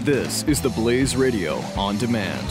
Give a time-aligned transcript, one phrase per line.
[0.00, 2.44] This is the Blaze Radio on demand.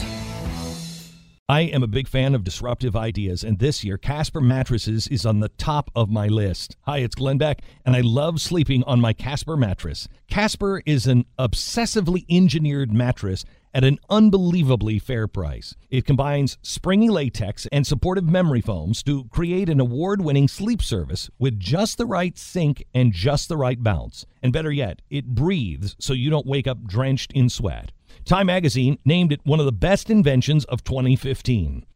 [1.50, 5.40] I am a big fan of disruptive ideas, and this year Casper Mattresses is on
[5.40, 6.76] the top of my list.
[6.82, 10.08] Hi, it's Glenn Beck, and I love sleeping on my Casper mattress.
[10.30, 13.44] Casper is an obsessively engineered mattress
[13.74, 15.74] at an unbelievably fair price.
[15.90, 21.30] It combines springy latex and supportive memory foams to create an award winning sleep service
[21.38, 24.26] with just the right sink and just the right bounce.
[24.42, 27.92] And better yet, it breathes so you don't wake up drenched in sweat.
[28.24, 31.86] Time magazine named it one of the best inventions of 2015.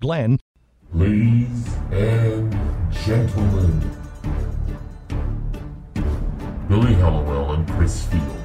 [0.00, 0.38] casper.com/glenn
[0.92, 2.52] Ladies and
[2.90, 3.96] gentlemen,
[6.68, 8.36] Billy Hallowell and Chris Field,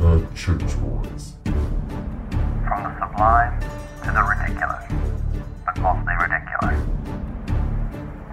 [0.00, 1.32] the Church Boys.
[1.44, 3.60] From the sublime
[4.02, 4.84] to the ridiculous,
[5.64, 6.80] but mostly ridiculous.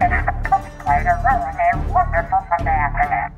[0.02, 0.34] It is a
[0.84, 3.32] play to ruin a wonderful Sunday afternoon.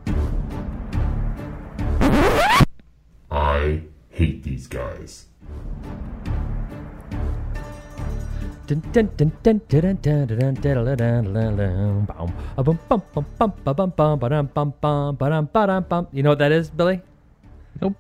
[3.29, 5.25] I hate these guys.
[16.13, 17.01] You know what that is, Billy?
[17.81, 17.97] Nope,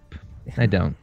[0.57, 0.95] I don't.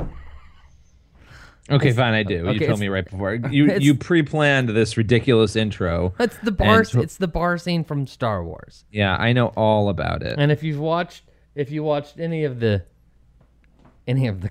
[1.70, 2.48] Okay, fine, I do.
[2.48, 3.34] okay, you told me right before.
[3.34, 6.14] You you pre-planned this ridiculous intro.
[6.18, 6.82] It's the bar.
[6.84, 8.84] So- it's the bar scene from Star Wars.
[8.90, 10.36] Yeah, I know all about it.
[10.38, 11.22] And if you've watched,
[11.54, 12.82] if you watched any of the,
[14.08, 14.50] any of the,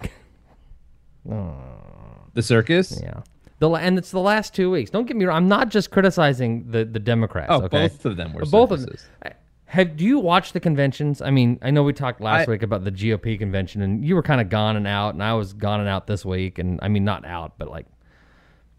[2.34, 3.00] The circus.
[3.04, 3.22] yeah,
[3.60, 4.90] the and it's the last two weeks.
[4.90, 5.38] Don't get me wrong.
[5.38, 7.48] I'm not just criticizing the the Democrats.
[7.50, 7.88] Oh, okay?
[7.88, 8.96] both of them were both of them.
[9.24, 9.32] I-
[9.66, 11.22] Have do you watched the conventions?
[11.22, 14.16] I mean, I know we talked last I- week about the GOP convention, and you
[14.16, 16.80] were kind of gone and out, and I was gone and out this week, and
[16.82, 17.86] I mean not out, but like,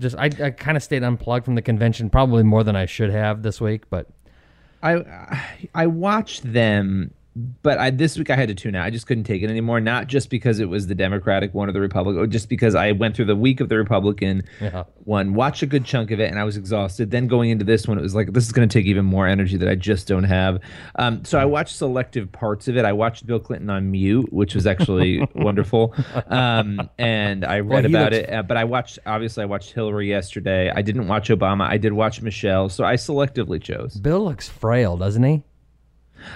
[0.00, 3.10] just I I kind of stayed unplugged from the convention, probably more than I should
[3.10, 4.09] have this week, but
[4.82, 5.05] I
[5.75, 8.85] I watched them, but I this week I had to tune out.
[8.85, 9.81] I just couldn't take it anymore.
[9.81, 12.93] Not just because it was the Democratic one or the Republican, or just because I
[12.93, 14.83] went through the week of the Republican Yeah.
[15.05, 17.11] one, watched a good chunk of it, and I was exhausted.
[17.13, 19.27] Then going into this one, it was like this is going to take even more
[19.29, 20.59] energy that I just don't have.
[20.97, 22.85] Um, so I watched selective parts of it.
[22.85, 25.95] I watched Bill Clinton on mute, which was actually wonderful,
[26.27, 28.33] um, and I read he about looks- it.
[28.33, 30.71] Uh, but I watched obviously I watched Hillary yesterday.
[30.75, 31.69] I didn't watch Obama.
[31.69, 32.69] I did watch Michelle.
[32.69, 33.95] So I selectively chose.
[33.95, 35.45] Bill looks frail, doesn't he?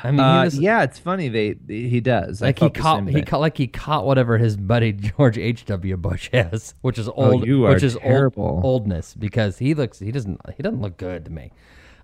[0.02, 1.28] I mean, Uh, was, yeah, it's funny.
[1.28, 2.40] They he does.
[2.40, 5.64] Like he caught he caught like he caught whatever his buddy George H.
[5.66, 5.96] W.
[5.96, 7.48] Bush has, which is old.
[7.48, 8.34] Oh, which is old-
[8.64, 11.52] oldness because he looks he doesn't he doesn't look good to me.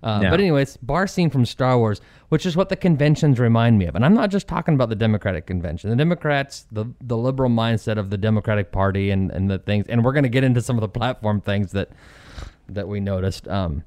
[0.03, 0.29] Uh, No.
[0.31, 3.95] But anyways, bar scene from Star Wars, which is what the conventions remind me of,
[3.95, 5.91] and I'm not just talking about the Democratic convention.
[5.91, 10.03] The Democrats, the the liberal mindset of the Democratic Party, and and the things, and
[10.03, 11.89] we're going to get into some of the platform things that
[12.67, 13.47] that we noticed.
[13.47, 13.83] Um,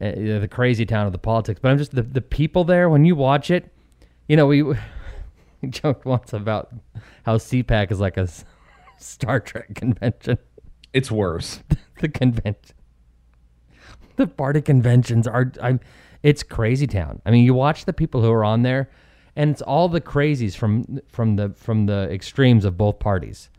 [0.00, 0.10] uh,
[0.40, 1.60] the crazy town of the politics.
[1.60, 3.72] But I'm just the the people there when you watch it.
[4.28, 4.78] You know, we, we
[5.68, 6.72] joked once about
[7.24, 8.28] how CPAC is like a
[8.98, 10.38] Star Trek convention.
[10.92, 11.60] It's worse.
[12.00, 12.74] the convention,
[14.16, 15.52] the party conventions are.
[15.62, 15.80] I'm.
[16.22, 17.20] It's crazy town.
[17.26, 18.88] I mean, you watch the people who are on there,
[19.36, 23.50] and it's all the crazies from from the from the extremes of both parties.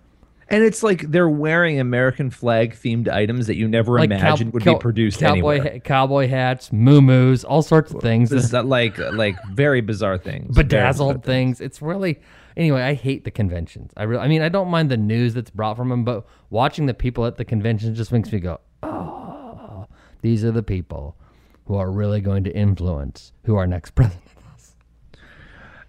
[0.48, 4.64] And it's like they're wearing American flag themed items that you never cow- imagined would
[4.64, 5.74] cow- be produced cowboy anywhere.
[5.74, 8.30] ha- cowboy hats, moo all sorts of things.
[8.30, 10.56] This is uh, like like very bizarre things.
[10.56, 11.62] bedazzled Very- things.
[11.62, 12.20] It's really
[12.56, 12.84] anyway.
[12.84, 13.92] I hate the conventions.
[13.98, 16.86] I really, I mean, I don't mind the news that's brought from them, but watching
[16.86, 19.88] the people at the conventions just makes me go, oh,
[20.22, 21.16] these are the people
[21.66, 24.22] who are really going to influence who our next president.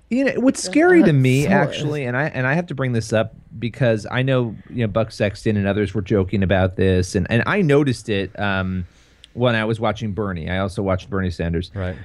[0.09, 3.13] You know what's scary to me actually, and I and I have to bring this
[3.13, 7.27] up because I know you know Buck Sexton and others were joking about this, and
[7.29, 8.87] and I noticed it um,
[9.33, 10.49] when I was watching Bernie.
[10.49, 11.73] I also watched Bernie Sanders.
[11.75, 11.97] Right.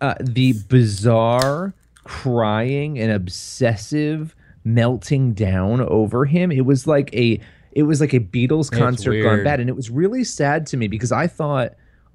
[0.00, 4.34] uh, the bizarre crying and obsessive
[4.64, 6.50] melting down over him.
[6.50, 7.40] It was like a
[7.72, 10.88] it was like a Beatles concert gone bad, and it was really sad to me
[10.88, 11.74] because I thought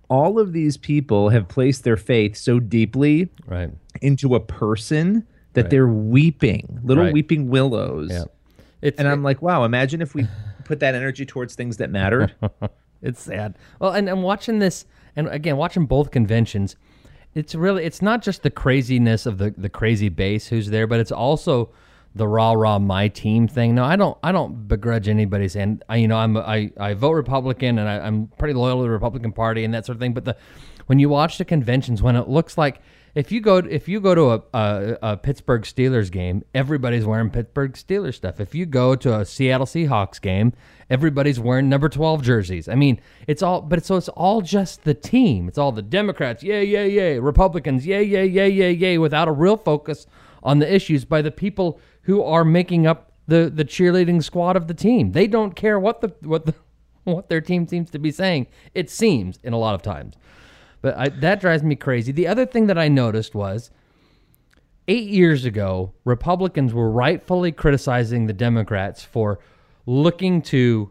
[0.10, 3.70] all of these people have placed their faith so deeply Right.
[4.02, 7.14] into a person that they're weeping, little Right.
[7.14, 8.10] weeping willows.
[8.12, 8.24] Yeah.
[8.82, 10.26] It's, And I'm like, wow, imagine if we
[10.66, 12.34] put that energy towards things that mattered.
[13.02, 13.56] It's sad.
[13.80, 14.86] Well, and, I'm watching this,
[15.16, 16.76] and again, watching both conventions,
[17.34, 21.00] it's really, it's not just the craziness of the, the crazy base who's there, but
[21.00, 21.70] it's also
[22.16, 23.76] the rah rah my team thing.
[23.76, 24.18] No, I don't.
[24.24, 28.00] I don't begrudge anybody saying I, you know, I'm I, I vote Republican and I,
[28.00, 30.14] I'm pretty loyal to the Republican Party and that sort of thing.
[30.14, 30.36] But the
[30.88, 32.82] when you watch the conventions, when it looks like
[33.16, 37.30] if you go if you go to a, a, a Pittsburgh Steelers game, everybody's wearing
[37.30, 38.40] Pittsburgh Steelers stuff.
[38.40, 40.54] If you go to a Seattle Seahawks game,
[40.90, 42.68] everybody's wearing number twelve jerseys.
[42.68, 45.48] I mean, it's all but it's, so it's all just the team.
[45.48, 49.32] It's all the Democrats, yay, yay, yay, Republicans, yay, yay, yay, yay, yay, without a
[49.32, 50.08] real focus
[50.42, 51.80] on the issues by the people
[52.10, 55.12] who are making up the the cheerleading squad of the team.
[55.12, 56.56] They don't care what the what the
[57.04, 58.48] what their team seems to be saying.
[58.74, 60.16] It seems in a lot of times.
[60.82, 62.12] But I, that drives me crazy.
[62.12, 63.70] The other thing that I noticed was
[64.88, 69.40] eight years ago, Republicans were rightfully criticizing the Democrats for
[69.86, 70.90] looking to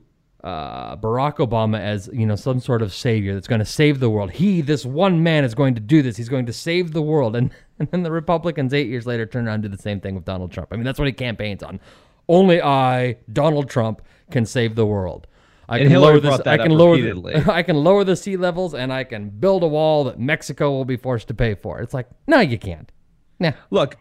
[0.49, 4.09] uh, Barack Obama as you know some sort of savior that's going to save the
[4.09, 4.31] world.
[4.31, 6.17] He, this one man, is going to do this.
[6.17, 7.37] He's going to save the world.
[7.37, 10.15] And and then the Republicans eight years later turn around and do the same thing
[10.15, 10.71] with Donald Trump.
[10.73, 11.81] I mean, that's what he campaigns on.
[12.29, 15.27] Only I, Donald Trump, can save the world.
[15.69, 16.47] I And can Hillary lower this.
[16.47, 16.97] I can lower.
[16.97, 20.71] The, I can lower the sea levels, and I can build a wall that Mexico
[20.71, 21.81] will be forced to pay for.
[21.81, 22.91] It's like, no, you can't.
[23.39, 23.53] Nah.
[23.71, 23.97] Look,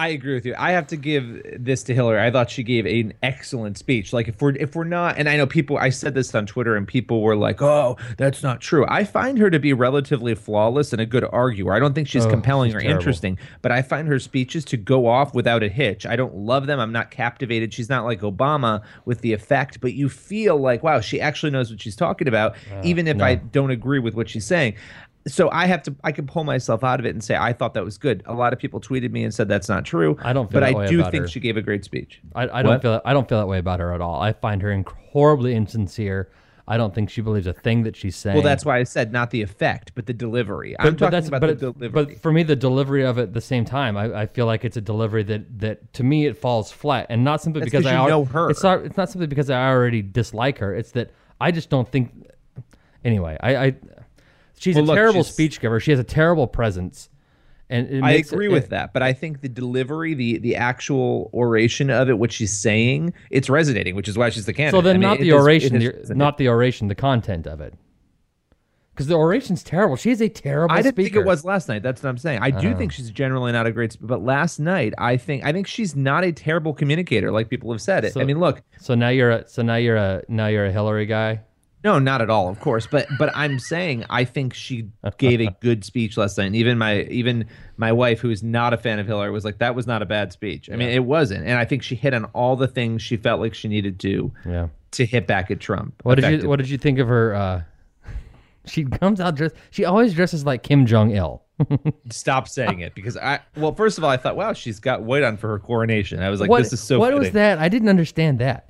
[0.00, 0.54] I, agree with you.
[0.58, 2.20] I have to give this to Hillary.
[2.20, 4.12] I thought she gave an excellent speech.
[4.12, 5.76] Like if we're if we're not, and I know people.
[5.78, 9.38] I said this on Twitter, and people were like, "Oh, that's not true." I find
[9.38, 11.72] her to be relatively flawless and a good arguer.
[11.74, 12.98] I don't think she's Oh, compelling she's or terrible.
[13.00, 16.06] interesting, but I find her speeches to go off without a hitch.
[16.06, 16.80] I don't love them.
[16.80, 17.72] I'm not captivated.
[17.72, 21.70] She's not like Obama with the effect, but you feel like, wow, she actually knows
[21.70, 24.74] what she's talking about, even if I don't agree with what she's saying.
[25.28, 27.74] So I have to, I can pull myself out of it and say I thought
[27.74, 28.22] that was good.
[28.26, 30.16] A lot of people tweeted me and said that's not true.
[30.22, 31.28] I don't feel but I do think her.
[31.28, 32.20] she gave a great speech.
[32.34, 34.20] I, I don't feel I don't feel that way about her at all.
[34.20, 34.82] I find her
[35.12, 36.30] horribly insincere.
[36.70, 38.36] I don't think she believes a thing that she's saying.
[38.36, 40.76] Well, that's why I said not the effect, but the delivery.
[40.78, 41.88] I'm talking about but, the delivery.
[41.88, 44.64] but for me, the delivery of it at the same time, I, I feel like
[44.64, 47.84] it's a delivery that, that to me it falls flat, and not simply That's because
[47.84, 48.50] 'cause I you al- know her.
[48.50, 50.72] It's not it's not simply because I already dislike her.
[50.74, 52.12] It's that I just don't think.
[53.04, 53.74] Anyway, I, I
[54.60, 55.80] she's Well, a look, terrible she's- speech giver.
[55.80, 57.08] She has a terrible presence,
[57.68, 60.54] and it I agree it, with it- that, but I think the delivery, the the
[60.56, 64.78] actual oration of it, what she's saying, it's resonating, which is why she's the candidate.
[64.78, 67.46] So then, I mean, not the is- oration, is the, not the oration, the content
[67.46, 67.74] of it.
[68.92, 69.96] Because the oration's terrible.
[69.96, 70.74] She is a terrible.
[70.74, 71.14] I didn't speaker.
[71.14, 71.82] Think it was last night.
[71.82, 72.40] That's what I'm saying.
[72.42, 75.66] I do think she's generally not a great, but last night I think I think
[75.66, 78.12] she's not a terrible communicator, like people have said it.
[78.12, 80.72] So- I mean, look, So now you're a so now you're a now you're a
[80.72, 81.40] Hillary guy.
[81.82, 84.88] No, not at all, of course, but but I'm saying I think she
[85.18, 86.46] gave a good speech last night.
[86.46, 87.46] And even my even
[87.76, 90.06] my wife, who is not a fan of Hillary, was like, "That was not a
[90.06, 93.02] bad speech." I mean, it wasn't, and I think she hit on all the things
[93.02, 94.68] she felt like she needed to Yeah.
[94.92, 95.94] to hit back at Trump.
[96.02, 96.48] What did you.
[96.48, 97.34] What did you think of her?
[97.34, 97.62] Uh,
[98.66, 99.54] she comes out dressed.
[99.70, 101.42] She always dresses like Kim Jong Il.
[102.10, 105.22] Stop saying it because I well, first of all, I thought, wow, she's got white
[105.22, 106.22] on for her coronation.
[106.22, 106.98] I was like, what, this is so.
[106.98, 107.58] What was that?
[107.58, 108.69] I didn't understand that.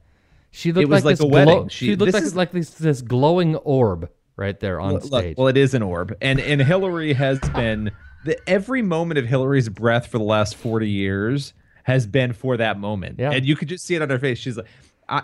[0.50, 1.54] She looked was like this a wedding.
[1.54, 5.04] glow- She- She, looked like is- like this this glowing orb right there on Look,
[5.04, 5.36] stage.
[5.36, 7.90] well, it is an orb, and and Hillary has been
[8.24, 11.52] the every moment of Hillary's breath for the last forty years
[11.84, 13.30] has been for that moment, Yeah.
[13.32, 14.38] and you could just see it on her face.
[14.38, 14.66] She's like.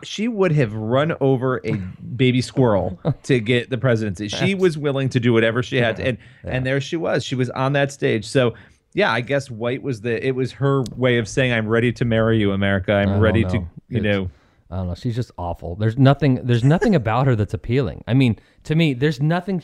[0.03, 1.75] She would have run over a
[2.17, 4.27] baby squirrel to get the presidency.
[4.37, 7.23] She was willing to do whatever she had, to, and and there she was.
[7.25, 8.25] She was on that stage.
[8.27, 8.55] So
[8.95, 10.27] yeah, I guess white was the.
[10.27, 12.95] It was her way of saying, "I'm ready to marry you, America.
[12.95, 13.59] I'm ready to,
[13.89, 14.29] you It's- know."
[14.71, 14.95] I don't know.
[14.95, 15.77] She's just awful.
[15.77, 16.41] There's nothing.
[16.45, 18.05] There's nothing about her that's appealing.
[18.07, 19.63] I mean, to me, there's nothing.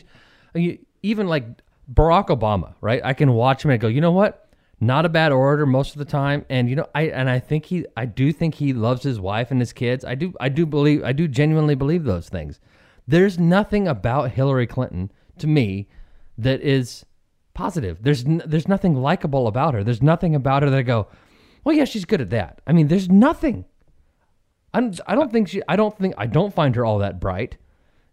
[1.03, 1.45] Even like
[1.93, 3.00] Barack Obama, right?
[3.05, 4.49] I can watch him and go, you know what?
[4.81, 7.67] Not a bad orator most of the time, and you know, I and I think
[7.67, 10.05] he, I do think he loves his wife and his kids.
[10.05, 12.59] I do, I do believe, I do genuinely believe those things.
[13.07, 15.88] There's nothing about Hillary Clinton to me
[16.37, 17.05] that is
[17.55, 18.03] positive.
[18.03, 19.85] There's n- there's nothing likable about her.
[19.85, 21.07] There's nothing about her that I go,
[21.62, 22.61] well, yeah, she's good at that.
[22.67, 23.65] I mean, there's nothing.
[24.75, 25.62] I'm, I don't think she.
[25.69, 26.14] I don't think.
[26.17, 27.57] I don't find her all that bright,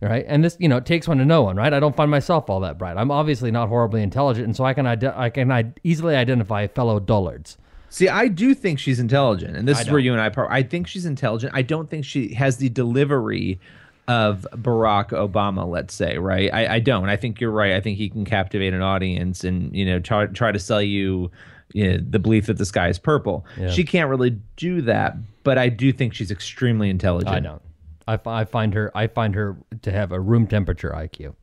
[0.02, 0.26] right?
[0.28, 1.74] And this, you know, it takes one to know one, right?
[1.74, 2.98] I don't find myself all that bright.
[2.98, 6.68] I'm obviously not horribly intelligent, and so I can ide- I can I easily identify
[6.68, 7.58] fellow dullards.
[7.90, 10.50] See, I do think she's intelligent, and this I is where you and I part.
[10.52, 11.54] I think she's intelligent.
[11.56, 13.60] I don't think she has the delivery
[14.08, 15.68] of Barack Obama.
[15.68, 16.54] Let's say, right?
[16.54, 17.10] I, I don't.
[17.10, 17.74] I think you're right.
[17.74, 21.32] I think he can captivate an audience and you know try try to sell you,
[21.74, 23.46] you know, the belief that the sky is purple.
[23.70, 27.36] She can't really do that, but I do think she's extremely intelligent.
[27.36, 27.62] I don't.
[28.08, 28.92] I, I find her.
[28.96, 31.36] I find her to have a room temperature IQ.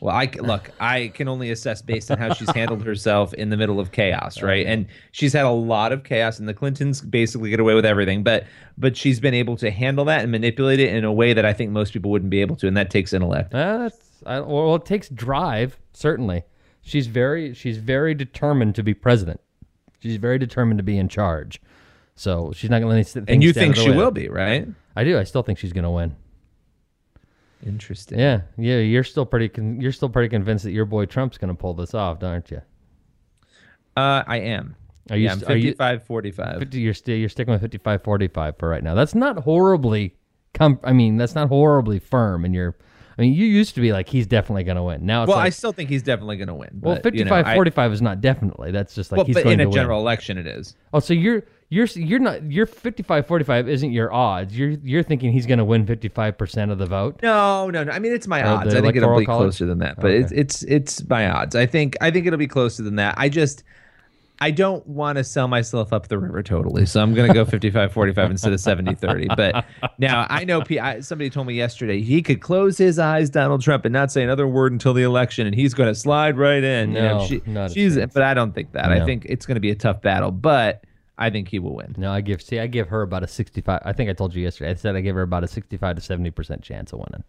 [0.00, 0.70] Well, I look.
[0.80, 4.42] I can only assess based on how she's handled herself in the middle of chaos,
[4.42, 4.64] right?
[4.64, 8.22] And she's had a lot of chaos, and the Clintons basically get away with everything.
[8.22, 8.44] But
[8.76, 11.52] but she's been able to handle that and manipulate it in a way that I
[11.52, 13.52] think most people wouldn't be able to, and that takes intellect.
[13.52, 15.76] Uh, that's I, well, it takes drive.
[15.92, 16.44] Certainly,
[16.88, 19.40] she's very she's very determined to be president.
[20.00, 21.60] She's very determined to be in charge.
[22.14, 23.96] So she's not going to let things And you think she way.
[23.96, 24.66] will be, right?
[24.96, 25.18] I do.
[25.18, 26.16] I still think she's going to win.
[27.64, 28.18] Interesting.
[28.18, 28.78] Yeah, yeah.
[28.78, 29.48] You're still pretty.
[29.48, 32.50] Con- you're still pretty convinced that your boy Trump's going to pull this off, aren't
[32.50, 32.62] you?
[33.96, 34.76] Uh, I am.
[35.10, 36.58] Are you yeah, I'm st- you- 55 45.
[36.60, 38.94] 50, you're still you're sticking with 55 45 for right now.
[38.94, 40.14] That's not horribly
[40.54, 42.76] com- I mean, that's not horribly firm and you're
[43.18, 45.04] I mean, you used to be like he's definitely going to win.
[45.04, 46.70] Now it's Well, I still think he's definitely going to win.
[46.80, 48.70] well, but, 55 you know, I- 45 is not definitely.
[48.70, 50.02] That's just like well, he's but going in a general win.
[50.06, 50.76] election, it is.
[50.94, 54.56] Oh, so you're you're you're not your 55 45 isn't your odds.
[54.56, 57.20] You're you're thinking he's going to win 55% of the vote.
[57.22, 57.92] No, no, no.
[57.92, 58.74] I mean, it's my odds.
[58.74, 59.42] I think it'll be College?
[59.46, 60.18] closer than that, but Okay.
[60.20, 61.54] it's it's it's my odds.
[61.56, 63.14] I think I think it'll be closer than that.
[63.18, 63.64] I just
[64.40, 67.44] I don't want to sell myself up the river totally, so I'm going to go
[67.46, 69.36] 55-45 instead of 70-30.
[69.36, 69.64] But
[69.98, 73.62] now I know P- I, somebody told me yesterday he could close his eyes, Donald
[73.62, 76.62] Trump, and not say another word until the election, and he's going to slide right
[76.62, 76.90] in.
[76.92, 78.92] you know, No, she, not she's, but I don't think that.
[78.92, 80.84] I think it's going to be a tough battle, but
[81.18, 81.96] I think he will win.
[81.98, 84.42] No, I give see I give her about a 65 I think I told you
[84.44, 84.70] yesterday.
[84.70, 87.24] I said I give her about a 65 to 70% chance of winning.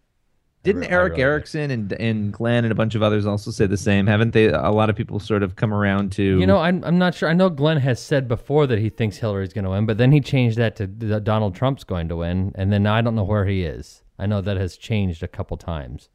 [0.62, 1.22] Didn't re- I Erick really.
[1.22, 4.06] Erickson and and Glenn and a bunch of others also say the same?
[4.06, 4.46] Haven't they?
[4.46, 7.28] A lot of people sort of come around to You know, I'm, I'm not sure.
[7.28, 10.12] I know Glenn has said before that he thinks Hillary's going to win, but then
[10.12, 13.24] he changed that to that Donald Trump's going to win, and then I don't know
[13.24, 14.02] where he is.
[14.18, 16.10] I know that has changed a couple times.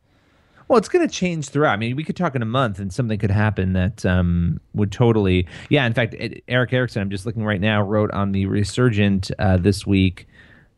[0.68, 1.74] Well, it's going to change throughout.
[1.74, 4.92] I mean, we could talk in a month, and something could happen that um, would
[4.92, 5.48] totally.
[5.70, 6.16] Yeah, in fact,
[6.48, 10.28] Erick Erickson, I'm just looking right now, wrote on the Resurgent uh, this week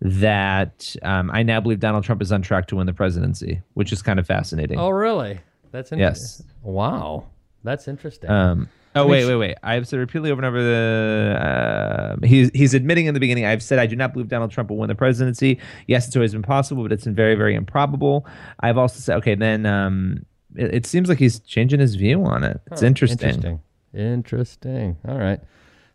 [0.01, 3.91] that um, I now believe Donald Trump is on track to win the presidency, which
[3.91, 4.79] is kind of fascinating.
[4.79, 5.39] Oh, really?
[5.71, 6.45] That's interesting.
[6.45, 6.53] Yes.
[6.63, 7.27] Wow,
[7.63, 8.29] that's interesting.
[8.29, 9.57] Um, oh wait, wait, wait!
[9.63, 13.45] I have said repeatedly over and over the uh, he's he's admitting in the beginning.
[13.45, 15.59] I've said I do not believe Donald Trump will win the presidency.
[15.87, 18.25] Yes, it's always been possible, but it's very, very improbable.
[18.61, 19.35] I've also said okay.
[19.35, 20.25] Then um,
[20.55, 22.59] it, it seems like he's changing his view on it.
[22.71, 23.29] It's interesting.
[23.29, 23.59] Interesting.
[23.93, 24.97] Interesting.
[25.07, 25.39] All right.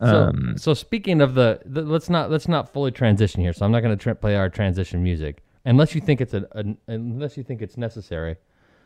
[0.05, 3.53] So, Um, so speaking of the, the, let's not let's not fully transition here.
[3.53, 6.45] So I'm not going to tra- play our transition music unless you think it's a,
[6.51, 8.35] a unless you think it's necessary.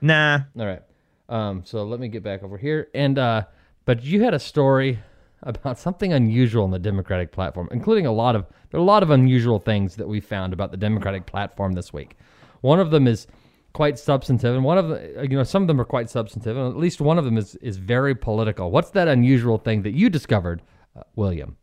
[0.01, 0.83] Nah, All right.
[1.29, 2.87] Um, so let me get back over here.
[2.93, 3.43] And uh,
[3.85, 4.99] but you had a story
[5.43, 9.03] about something unusual in the Democratic platform, including a lot of there are a lot
[9.03, 12.17] of unusual things that we found about the Democratic platform this week.
[12.61, 13.27] One of them is
[13.73, 16.67] quite substantive, and one of the you know some of them are quite substantive, and
[16.67, 18.71] at least one of them is is very political.
[18.71, 20.61] What's that unusual thing that you discovered,
[20.97, 21.55] uh, William?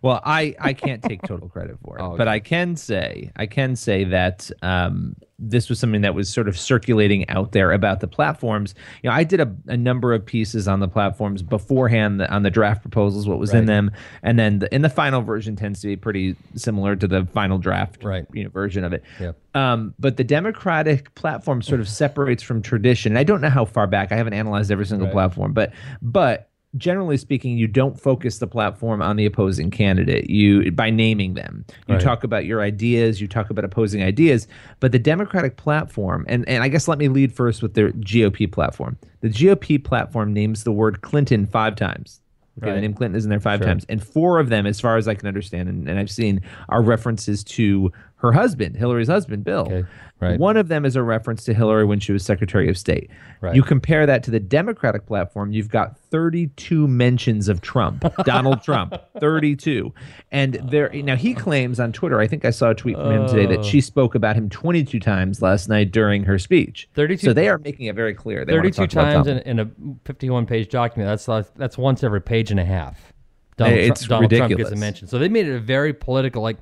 [0.00, 2.26] Well, I, I can't take total credit for it, Oh, but.
[2.26, 6.58] I can say I can say that um, this was something that was sort of
[6.58, 8.74] circulating out there about the platforms.
[9.02, 12.50] You know, I did a, a number of pieces on the platforms beforehand on the
[12.50, 13.90] draft proposals, what was in them,
[14.22, 17.58] and then the, in the final version tends to be pretty similar to the final
[17.58, 18.24] draft Right.
[18.32, 19.02] you know, version of it.
[19.20, 19.32] Yeah.
[19.54, 23.12] Um, but the Democratic platform sort of separates from tradition.
[23.12, 24.12] And I don't know how far back.
[24.12, 25.12] I haven't analyzed every single Right.
[25.12, 30.28] platform, but but generally speaking, you don't focus the platform on the opposing candidate.
[30.28, 32.02] You by naming them, you Right.
[32.02, 34.46] talk about your ideas, you talk about opposing ideas.
[34.80, 38.46] But the Democratic platform, and and I guess let me lead first with their GOP
[38.50, 38.96] platform.
[39.20, 42.20] The GOP platform names the word Clinton five times.
[42.60, 42.74] Okay, Right.
[42.74, 43.68] the name Clinton is in there five Sure.
[43.68, 46.40] times, and four of them, as far as I can understand, and, and I've seen,
[46.68, 49.62] are references to her husband, Hillary's husband, Bill.
[49.70, 49.84] Okay,
[50.20, 50.38] right.
[50.38, 53.10] One of them is a reference to Hillary when she was Secretary of State.
[53.40, 53.54] Right.
[53.54, 58.94] You compare that to the Democratic platform, you've got 32 mentions of Trump, Donald Trump,
[59.20, 59.94] 32.
[60.32, 63.28] And there now he claims on Twitter, I think I saw a tweet from him
[63.28, 63.82] today that she oh.
[63.82, 66.88] spoke about him 22 times last night during her speech.
[66.94, 68.44] 32 So they are making it very clear.
[68.44, 69.70] They wanna 32 talk times in, in a
[70.04, 71.08] 51 page document.
[71.08, 73.12] That's like- that's once every page and a half.
[73.56, 75.08] Donald, it's Donald Trump gets a mention.
[75.08, 76.58] So they made it a very political like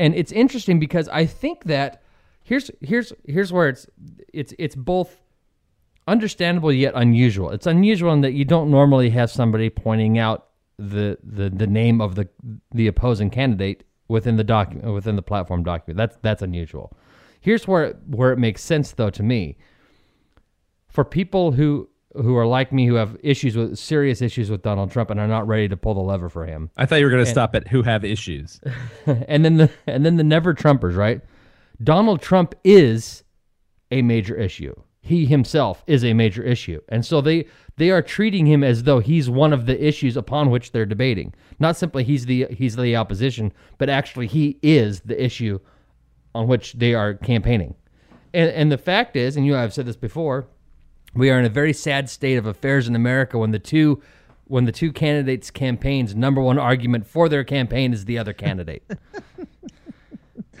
[0.00, 2.02] and it's interesting because I think that
[2.42, 3.86] here's here's here's where it's
[4.32, 5.20] it's it's both
[6.08, 7.50] understandable yet unusual.
[7.50, 12.00] It's unusual in that you don't normally have somebody pointing out the the, the name
[12.00, 12.28] of the
[12.72, 15.98] the opposing candidate within the document within the platform document.
[15.98, 16.96] That's that's unusual.
[17.42, 19.58] Here's where where it makes sense though to me.
[20.88, 24.90] For people who who are like me who have issues with serious issues with Donald
[24.90, 26.70] Trump and are not ready to pull the lever for him.
[26.76, 28.60] I thought you were going to stop at who have issues.
[29.06, 31.20] and then the and then the never Trumpers, right?
[31.82, 33.22] Donald Trump is
[33.90, 34.74] a major issue.
[35.02, 36.80] He himself is a major issue.
[36.88, 40.50] And so they they are treating him as though he's one of the issues upon
[40.50, 41.32] which they're debating.
[41.58, 45.58] Not simply he's the he's the opposition, but actually he is the issue
[46.34, 47.74] on which they are campaigning.
[48.34, 50.46] And and the fact is, and you have said this before,
[51.14, 54.02] we are in a very sad state of affairs in America when the two
[54.44, 58.82] when the two candidates' campaigns number one argument for their campaign is the other candidate.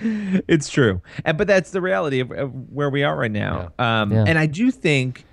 [0.00, 3.72] it's true, and, but that's the reality of, of where we are right now.
[3.78, 4.24] Um, Yeah.
[4.26, 5.24] And I do think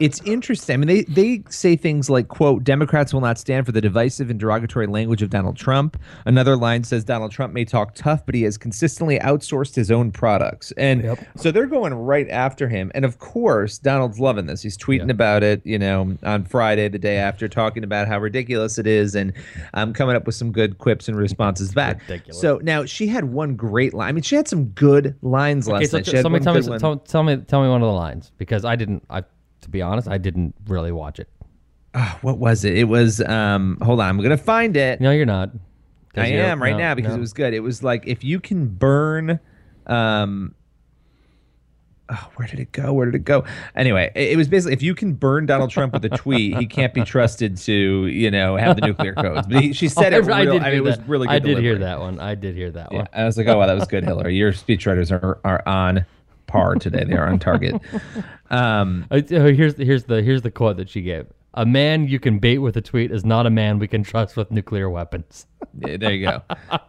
[0.00, 0.74] it's interesting.
[0.74, 4.30] I mean, they they say things like, "quote Democrats will not stand for the divisive
[4.30, 8.34] and derogatory language of Donald Trump." Another line says Donald Trump may talk tough, but
[8.34, 12.90] he has consistently outsourced his own products, and so they're going right after him.
[12.94, 14.62] And of course, Donald's loving this.
[14.62, 18.78] He's tweeting about it, you know, on Friday, the day after, talking about how ridiculous
[18.78, 19.32] it is, and
[19.74, 22.00] I'm um, coming up with some good quips and responses back.
[22.02, 22.40] Ridiculous.
[22.40, 24.08] So now she had one great line.
[24.08, 26.06] I mean, she had some good lines last so night.
[26.06, 29.04] Somebody tell me, tell, tell me, tell me one of the lines because I didn't.
[29.10, 29.22] I,
[29.62, 31.28] to be honest, I didn't really watch it.
[32.20, 32.76] what was it?
[32.76, 35.00] It was um hold on, I'm gonna find it.
[35.00, 35.50] No, you're not.
[36.16, 37.18] I you're- am right no, now because no.
[37.18, 37.52] it was good.
[37.54, 39.40] It was like if you can burn
[39.86, 40.54] um
[42.10, 42.92] oh, where did it go?
[42.92, 43.44] Where did it go?
[43.74, 46.66] Anyway, it, it was basically if you can burn Donald Trump with a tweet, he
[46.66, 49.46] can't be trusted to, you know, have the nuclear codes.
[49.48, 50.28] But he, she said it.
[50.28, 51.34] Oh, I real- did I mean, it was really good.
[51.34, 52.20] I did hear that one.
[52.20, 53.08] I did hear that Yeah, one.
[53.12, 54.36] I was like, oh wow, that was good, Hillary.
[54.36, 56.04] Your speechwriters are are on
[56.56, 57.04] par today.
[57.04, 57.80] They are on target.
[58.48, 61.26] Um, oh, here's the, here's the here's the quote that she gave.
[61.56, 64.36] A man you can bait with a tweet is not a man we can trust
[64.36, 65.46] with nuclear weapons.
[65.78, 66.42] Yeah, there you go.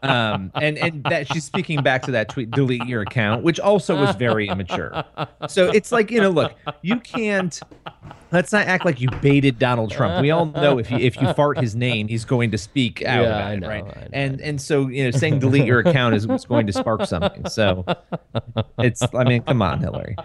[0.03, 3.99] Um, and and that she's speaking back to that tweet, delete your account, which also
[3.99, 5.03] was very immature.
[5.47, 7.59] So it's like you know, look, you can't.
[8.31, 10.21] Let's not act like you baited Donald Trump.
[10.21, 13.23] We all know if you if you fart his name, he's going to speak out
[13.23, 13.85] Yeah, about I it, know, right?
[13.85, 14.07] Know.
[14.13, 17.47] And and so you know, saying delete your account is what's going to spark something.
[17.49, 17.85] So
[18.79, 19.01] it's.
[19.13, 20.15] I mean, come on, Hillary.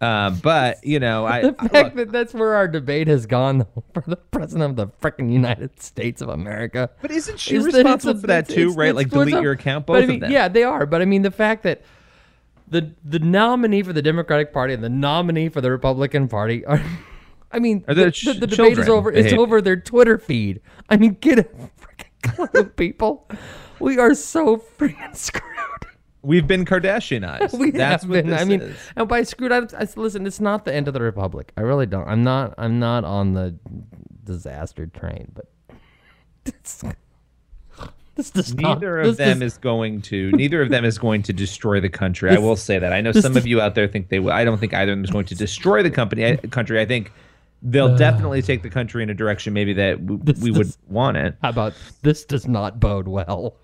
[0.00, 3.66] Um, but you know, I The look, fact that that's where our debate has gone
[3.94, 6.90] for the president of the freaking United States of America.
[7.00, 8.94] But isn't she is responsible a- for that too, right?
[8.94, 10.32] Like delete your account, But both I mean, of them.
[10.32, 10.84] Yeah, they are.
[10.86, 11.82] But I mean, the fact that
[12.68, 16.82] the the nominee for the Democratic Party and the nominee for the Republican Party are.
[17.52, 19.12] I mean, the, the, the debate is over.
[19.12, 20.60] It's over their Twitter feed.
[20.90, 23.30] I mean, get a freaking clue, people.
[23.78, 25.53] We are so freaking screwed.
[26.24, 27.58] We've been Kardashianized.
[27.58, 28.26] We That's what been.
[28.30, 28.76] this I mean, is.
[28.96, 30.26] and by screwed, I, I listen.
[30.26, 31.52] It's not the end of the republic.
[31.56, 32.08] I really don't.
[32.08, 32.54] I'm not.
[32.58, 33.54] I'm not on the
[34.24, 35.30] disaster train.
[35.34, 35.46] But
[36.44, 36.82] this,
[38.14, 38.62] this does not.
[38.80, 41.80] neither of this them does- is going to neither of them is going to destroy
[41.80, 42.30] the country.
[42.30, 42.92] I will say that.
[42.92, 44.32] I know some of you out there think they will.
[44.32, 46.80] I don't think either of them is going to destroy the company I- country.
[46.80, 47.12] I think
[47.62, 47.96] they'll uh.
[47.98, 51.36] definitely take the country in a direction maybe that w- This we would want it.
[51.42, 52.24] How about this?
[52.24, 53.56] Does not bode well.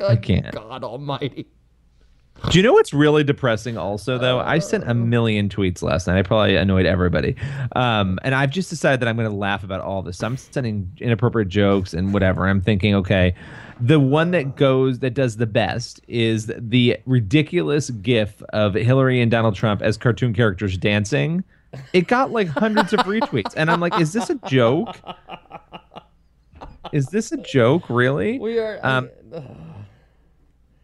[0.00, 0.54] Good can't.
[0.54, 1.46] God Almighty.
[2.48, 4.40] Do you know what's really depressing also though?
[4.40, 6.16] I sent a million tweets last night.
[6.16, 7.36] I probably annoyed everybody.
[7.76, 10.22] Um, and I've just decided that I'm going to laugh about all this.
[10.22, 12.48] I'm sending inappropriate jokes and whatever.
[12.48, 13.34] I'm thinking, okay,
[13.78, 19.30] the one that goes that does the best is the ridiculous gif of Hillary and
[19.30, 21.44] Donald Trump as cartoon characters dancing.
[21.92, 23.52] It got like hundreds of retweets.
[23.54, 24.96] And I'm like, is this a joke?
[26.92, 28.38] Is this a joke, really?
[28.38, 28.80] We are.
[28.82, 29.10] Um,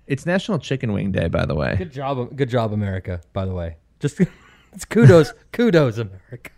[0.06, 1.74] It's National Chicken Wing Day, by the way.
[1.76, 2.36] good job.
[2.36, 3.20] Good job, America.
[3.32, 4.20] By the way, just
[4.72, 5.32] it's kudos.
[5.52, 6.50] kudos, America.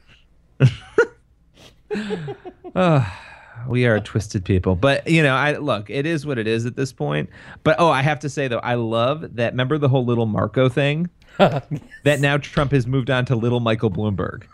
[2.76, 3.18] Ah,
[3.66, 4.76] we are twisted people.
[4.76, 7.30] But, you know, I look, it is what it is at this point.
[7.64, 10.68] But oh, I have to say though, I love that remember the whole little Marco
[10.68, 11.08] thing?
[11.38, 14.44] that now Trump has moved on to little Michael Bloomberg.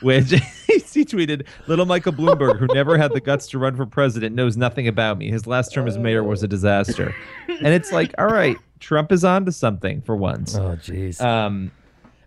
[0.00, 0.30] Which
[0.66, 4.56] he tweeted, Little Michael Bloomberg, who never had the guts to run for president, knows
[4.56, 5.30] nothing about me.
[5.30, 7.14] His last term as mayor was a disaster.
[7.48, 10.54] And it's like, all right, Trump is on to something for once.
[10.54, 11.20] Oh, jeez.
[11.20, 11.70] Um,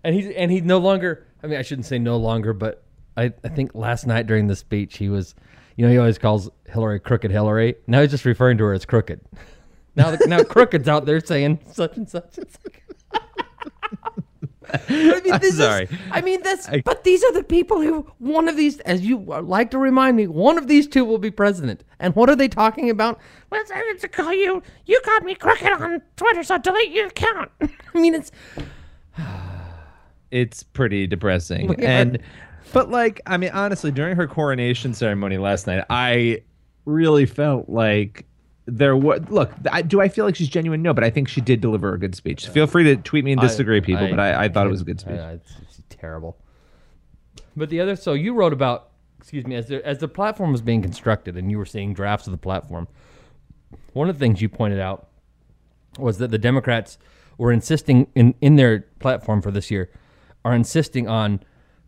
[0.04, 1.26] and he's and he no longer.
[1.44, 2.84] I mean, I shouldn't say no longer, but
[3.16, 5.36] I, I think last night during the speech he was,
[5.76, 7.76] you know, he always calls Hillary crooked Hillary.
[7.88, 9.20] Now he's just referring to her as crooked.
[9.96, 12.38] Now, now crooked's out there saying such and such.
[12.38, 12.84] and like,
[14.90, 15.84] I mean, this sorry.
[15.86, 16.68] Is, I mean, that's.
[16.70, 20.18] I- but these are the people who one of these, as you like to remind
[20.18, 21.84] me, one of these two will be president.
[22.00, 23.20] And what are they talking about?
[23.50, 24.62] Well, it's, it's to call you.
[24.86, 27.52] You called me crooked on Twitter, so delete your account.
[27.62, 28.32] I mean, it's.
[30.32, 31.70] it's pretty depressing.
[31.70, 32.20] Oh we are- And
[32.74, 36.44] but like I mean honestly during her coronation ceremony last night I
[36.86, 38.26] really felt like
[38.70, 41.40] there was look I, do I feel like she's genuine no but I think she
[41.42, 42.48] did deliver a good speech.
[42.48, 44.86] Feel free to tweet me and disagree people but I, I thought it was a
[44.86, 45.18] good speech.
[45.20, 46.38] I- it's, it's terrible.
[47.56, 50.62] But the other, so you wrote about, excuse me, as the as the platform was
[50.62, 52.88] being constructed, and you were seeing drafts of the platform.
[53.94, 55.08] One of the things you pointed out
[55.98, 57.00] was that the Democrats
[57.38, 59.90] were insisting in in their platform for this year
[60.46, 61.40] are insisting on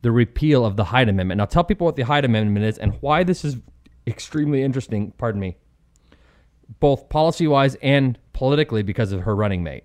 [0.02, 1.38] the repeal of the Hyde Amendment.
[1.38, 3.58] Now, tell people what the Hyde Amendment is and why this is
[4.08, 5.12] extremely interesting.
[5.20, 5.58] Pardon me,
[6.80, 9.84] both policy wise and politically because of her running mate.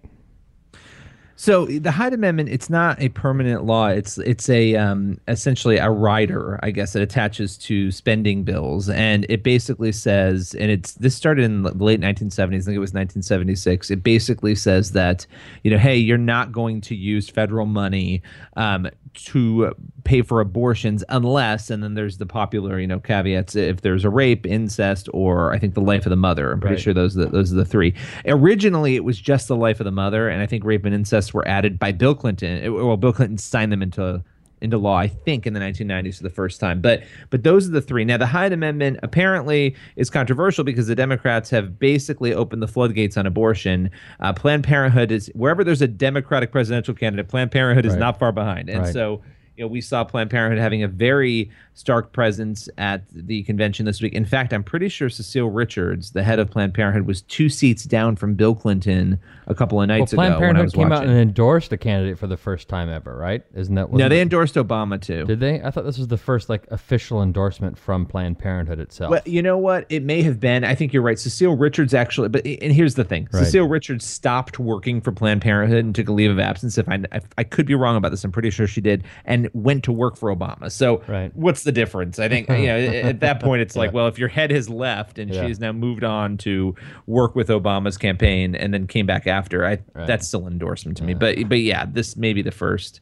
[1.36, 3.88] So the Hyde Amendment, it's not a permanent law.
[3.88, 9.26] It's it's a um, essentially a rider, I guess, it attaches to spending bills, and
[9.28, 12.38] it basically says, and it's this started in the late 1970s.
[12.38, 13.90] I think it was 1976.
[13.90, 15.26] It basically says that
[15.64, 18.22] you know, hey, you're not going to use federal money
[18.56, 23.80] um, to pay for abortions unless, and then there's the popular you know caveats if
[23.80, 26.52] there's a rape, incest, or I think the life of the mother.
[26.52, 26.82] I'm pretty Right.
[26.82, 27.94] sure those are the, those are the three.
[28.26, 31.34] Originally, it was just the life of the mother, and I think rape and incest
[31.34, 32.62] were added by Bill Clinton.
[32.62, 34.22] It- well, Bill Clinton signed them into
[34.60, 36.80] into law, I think, in the 1990s for the first time.
[36.80, 38.02] But but those are the three.
[38.04, 43.18] Now, the Hyde Amendment apparently is controversial because the Democrats have basically opened the floodgates
[43.18, 43.90] on abortion.
[44.20, 47.98] Uh, Planned Parenthood is wherever there's a Democratic presidential candidate, Planned Parenthood is Right.
[48.00, 48.92] not far behind, and Right.
[48.92, 49.20] so
[49.56, 54.00] you know, we saw Planned Parenthood having a very stark presence at the convention this
[54.00, 54.12] week.
[54.12, 57.84] In fact, I'm pretty sure Cecile Richards, the head of Planned Parenthood, was two seats
[57.84, 60.92] down from Bill Clinton a couple of Well, nights Planned ago when I Parenthood came
[60.92, 63.44] out and endorsed a candidate for the first time ever, right?
[63.54, 65.24] Isn't that no, they it- endorsed Obama too.
[65.24, 65.60] Did they?
[65.62, 69.10] I thought this was the first like official endorsement from Planned Parenthood itself.
[69.10, 69.86] Well, you know what?
[69.88, 70.64] It may have been.
[70.64, 71.18] I think you're right.
[71.18, 73.44] Cecile Richards actually, but and here's the thing: Right.
[73.44, 76.78] Cecile Richards stopped working for Planned Parenthood and took a leave of absence.
[76.78, 79.43] If I, I, I could be wrong about this, I'm pretty sure she did, and
[79.52, 80.70] went to work for Obama.
[80.72, 81.34] So, Right.
[81.36, 82.18] what's the difference?
[82.18, 82.76] I think you know
[83.08, 83.94] at that point it's like, Yeah.
[83.94, 85.42] well, if your head has left and Yeah.
[85.42, 86.74] she has now moved on to
[87.06, 90.06] work with Obama's campaign and then came back after, I Right.
[90.06, 91.14] that's still an endorsement to me.
[91.14, 93.00] But but yeah, this may be the first.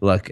[0.00, 0.30] Look.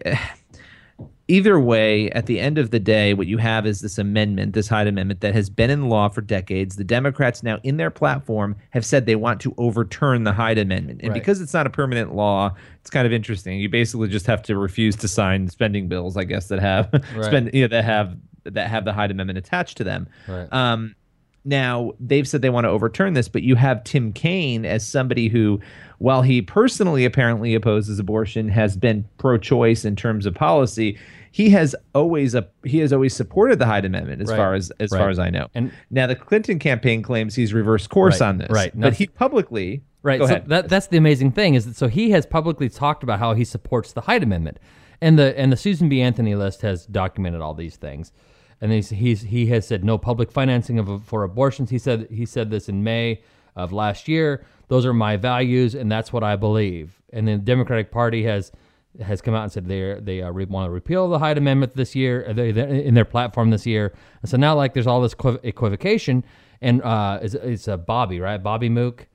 [1.28, 4.68] Either way, at the end of the day, what you have is this amendment, this
[4.68, 6.76] Hyde Amendment, that has been in law for decades.
[6.76, 11.00] The Democrats now, in their platform, have said they want to overturn the Hyde Amendment.
[11.02, 11.20] And Right.
[11.20, 13.60] because it's not a permanent law, it's kind of interesting.
[13.60, 16.88] You basically just have to refuse to sign spending bills, I guess, that have
[17.22, 20.08] spend, you know, that have that have the Hyde Amendment attached to them.
[20.26, 20.50] Right.
[20.52, 20.94] Um,
[21.44, 25.28] now they've said they want to overturn this, but you have Tim Kaine as somebody
[25.28, 25.60] who,
[26.00, 30.98] while he personally apparently opposes abortion, has been pro-choice in terms of policy.
[31.30, 34.36] He has always a he has always supported the Hyde Amendment as Right.
[34.36, 34.98] far as as Right.
[34.98, 35.46] far as I know.
[35.54, 38.28] And- now the Clinton campaign claims he's reversed course Right.
[38.28, 38.72] on this, Right.
[38.74, 40.18] But he publicly Right.
[40.18, 40.48] Go so ahead.
[40.48, 43.44] that that's the amazing thing is that so he has publicly talked about how he
[43.44, 44.58] supports the Hyde Amendment,
[45.02, 46.00] and the and the Susan B.
[46.00, 48.10] Anthony list has documented all these things,
[48.62, 51.68] and he's, he's he has said no public financing of for abortions.
[51.68, 53.20] He said he said this in May
[53.56, 54.44] of last year.
[54.68, 57.00] Those are my values, and that's what I believe.
[57.12, 58.52] And then the Democratic Party has
[59.00, 61.76] has come out and said they they uh, re- want to repeal the Hyde Amendment
[61.76, 63.94] this year uh, they, in their platform this year.
[64.22, 66.24] And so now like there's all this equiv- equivocation,
[66.60, 69.06] and uh, it's, it's uh, Bobby right, Bobby Mook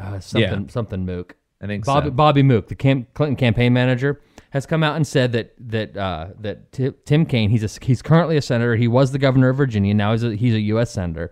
[0.00, 1.36] uh, something something Mook.
[1.60, 2.12] I think Bobby so.
[2.12, 6.28] Bobby Mook, the Cam- Clinton campaign manager, has come out and said that that uh,
[6.40, 8.76] that Ti- Tim Kaine, he's a, he's currently a senator.
[8.76, 9.94] He was the governor of Virginia.
[9.94, 10.90] Now he's a, he's a U.S.
[10.90, 11.30] senator.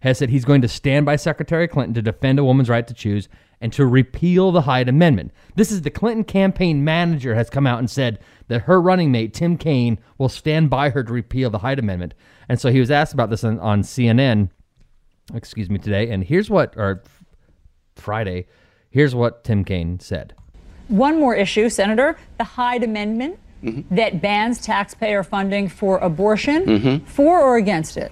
[0.00, 2.94] Has said he's going to stand by Secretary Clinton to defend a woman's right to
[2.94, 3.28] choose
[3.60, 5.32] and to repeal the Hyde Amendment.
[5.54, 9.34] This is the Clinton campaign manager has come out and said that her running mate
[9.34, 12.14] Tim Kaine will stand by her to repeal the Hyde Amendment.
[12.48, 14.50] And so he was asked about this on, on CNN,
[15.34, 16.10] excuse me, today.
[16.10, 17.02] And here's what, or
[17.96, 18.46] Friday.
[18.90, 20.34] Here's what Tim Kaine said.
[20.88, 23.94] One more issue, Senator the Hyde Amendment mm-hmm.
[23.94, 26.64] that bans taxpayer funding for abortion.
[26.64, 27.04] Mm-hmm.
[27.04, 28.10] For or against it?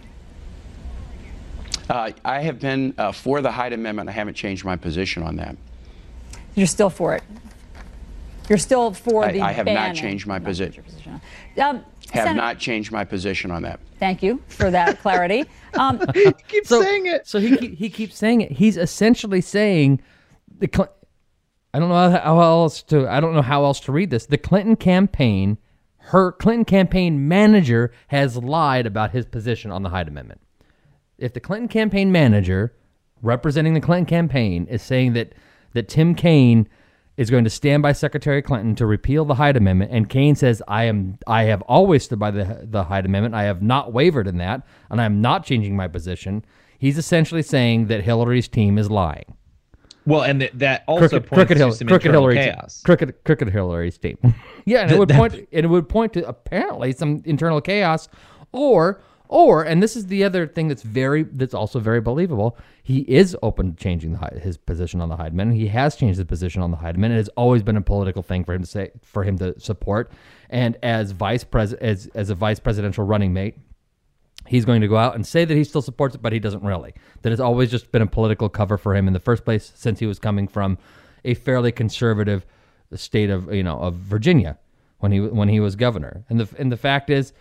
[1.89, 4.09] Uh, I have been uh, for the Hyde Amendment.
[4.09, 5.57] I haven't changed my position on that.
[6.55, 7.23] You're still for it.
[8.49, 11.21] You're still for I- the I have not changed my Not posi- changed position.
[11.61, 13.81] Um, Have Sen- not changed my position on that.
[13.99, 15.45] Thank you for that clarity.
[15.75, 16.01] Um,
[16.49, 17.27] keep So, saying it.
[17.29, 18.53] so he he keeps saying it.
[18.53, 20.01] He's essentially saying
[20.59, 20.67] the.
[20.75, 20.91] Cl-
[21.75, 23.07] I don't know how, how else to.
[23.07, 24.25] I don't know how else to read this.
[24.25, 25.59] The Clinton campaign,
[25.99, 30.41] her Clinton campaign manager has lied about his position on the Hyde Amendment.
[31.19, 32.75] If the Clinton campaign manager,
[33.23, 35.33] representing the Clinton campaign, is saying that
[35.75, 36.69] that Tim Kaine
[37.17, 40.63] is going to stand by Secretary Clinton to repeal the Hyde Amendment, and Kaine says,
[40.69, 43.35] "I am, I have always stood by the the Hyde Amendment.
[43.35, 46.45] I have not wavered in that, and I am not changing my position."
[46.79, 49.35] He's essentially saying that Hillary's team is lying.
[50.07, 52.83] Well, and th- that also Crooked, points crooked, to Hil- some crooked chaos.
[52.83, 54.17] crooked, crooked Hillary's team.
[54.65, 58.09] yeah, and it would point, and it would point to apparently some internal chaos,
[58.53, 62.57] or, or, and this is the other thing that's very, that's also very believable.
[62.83, 65.61] He is open to changing the, his position on the Hyde Amendment.
[65.61, 67.19] He has changed his position on the Hyde Amendment.
[67.19, 70.11] It has always been a political thing for him to say, for him to support.
[70.51, 73.59] And as vice president, as as a vice presidential running mate,
[74.47, 76.63] he's going to go out and say that he still supports it, but he doesn't
[76.63, 76.95] really.
[77.23, 79.99] That it's always just been a political cover for him in the first place, since
[79.99, 80.79] he was coming from
[81.25, 82.47] a fairly conservative
[82.95, 84.59] state of you know of Virginia
[84.99, 86.25] when he when he was governor.
[86.29, 87.33] And the and the fact is,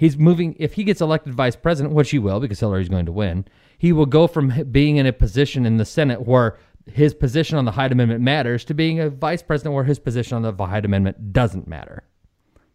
[0.00, 0.56] he's moving.
[0.58, 3.44] If he gets elected vice president, which he will, because Hillary's going to win,
[3.76, 7.66] he will go from being in a position in the Senate where his position on
[7.66, 10.86] the Hyde Amendment matters to being a vice president where his position on the Hyde
[10.86, 12.02] Amendment doesn't matter.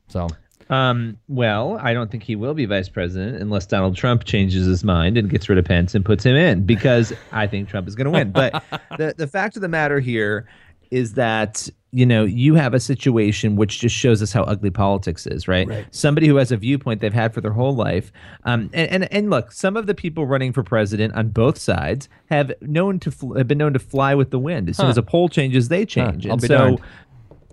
[0.08, 0.28] So
[0.70, 4.84] Um, well, I don't think he will be vice president unless Donald Trump changes his
[4.84, 7.96] mind and gets rid of Pence and puts him in because I think Trump is
[7.96, 8.32] going to win.
[8.32, 8.64] But
[8.98, 10.48] the, the fact of the matter here
[10.92, 15.26] is that, you know, you have a situation which just shows us how ugly politics
[15.26, 15.66] is, right?
[15.92, 18.12] Somebody who has a viewpoint they've had for their whole life.
[18.44, 22.10] Um, and, and, and look, some of the people running for president on both sides
[22.30, 24.68] have known to fl- have been known to fly with the wind.
[24.68, 26.26] As soon as a poll changes, they change.
[26.26, 26.82] I'll and so darned.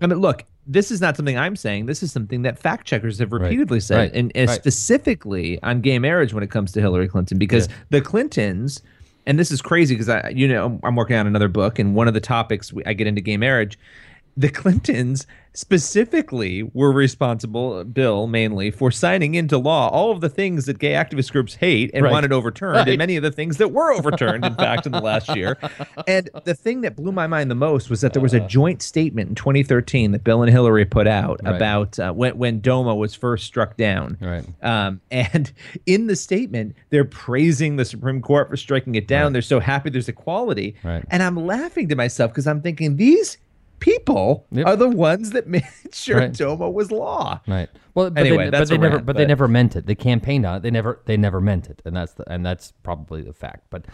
[0.01, 1.87] I mean, look, this is not something I'm saying.
[1.87, 4.13] This is something that fact checkers have repeatedly said, Right.
[4.13, 4.59] and, and Right.
[4.59, 7.75] specifically on gay marriage when it comes to Hillary Clinton, because Yeah.
[7.91, 8.83] the Clintons,
[9.25, 12.09] and this is crazy because I, you know, I'm working on another book, and one
[12.09, 13.79] of the topics we, I get into gay marriage.
[14.37, 20.65] The Clintons specifically were responsible, Bill mainly, for signing into law all of the things
[20.67, 22.11] that gay activist groups hate and Right.
[22.13, 22.89] wanted overturned, Right.
[22.89, 25.59] and many of the things that were overturned, in fact, in the last year.
[26.09, 28.81] And the thing that blew my mind the most was that there was a joint
[28.81, 31.55] statement in 2013 that Bill and Hillary put out Right.
[31.57, 34.17] about uh, when when DOMA was first struck down.
[34.21, 34.45] Right.
[34.63, 35.53] Um, and
[35.87, 39.33] in the statement, they're praising the Supreme Court for striking it down.
[39.35, 40.75] They're so happy there's equality.
[40.83, 41.05] Right.
[41.11, 43.37] And I'm laughing to myself because I'm thinking these
[43.83, 44.67] people Yep.
[44.67, 46.33] are the ones that made sure Right.
[46.33, 47.41] DOMA was law.
[47.49, 47.69] Right.
[47.95, 49.87] Well, but Anyway, they, that's but they never, rant, but, they never meant it.
[49.87, 50.63] They campaigned on it.
[50.63, 53.67] They never, they never meant it, and that's the, and that's probably the fact.
[53.71, 53.87] But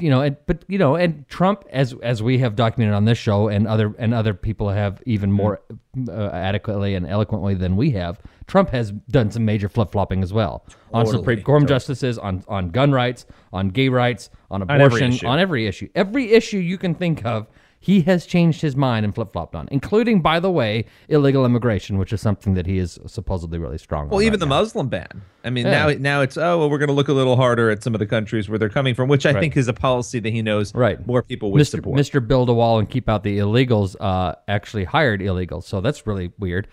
[0.00, 3.18] you know, and, but you know, and Trump, as as we have documented on this
[3.18, 5.60] show, and other and other people have even more
[6.08, 8.18] uh, adequately and eloquently than we have.
[8.48, 12.70] Trump has done some major flip flopping as well on Supreme Court justices, on on
[12.70, 15.26] gun rights, on gay rights, on every abortion, issue.
[15.26, 17.46] on every issue, every issue you can think of.
[17.86, 21.98] He has changed his mind and flip flopped on, including, by the way, illegal immigration,
[21.98, 24.08] which is something that he is supposedly really strong on.
[24.08, 24.58] Well, even right the now.
[24.60, 25.22] Muslim ban.
[25.44, 25.86] I mean, Yeah.
[25.86, 28.00] now now it's oh well, we're going to look a little harder at some of
[28.00, 29.40] the countries where they're coming from, which I Right.
[29.40, 31.70] think is a policy that he knows right more people would Mr.
[31.76, 31.96] support.
[31.96, 32.26] Mr.
[32.26, 36.32] Build a wall and keep out the illegals uh, actually hired illegals, so that's really
[36.40, 36.66] weird.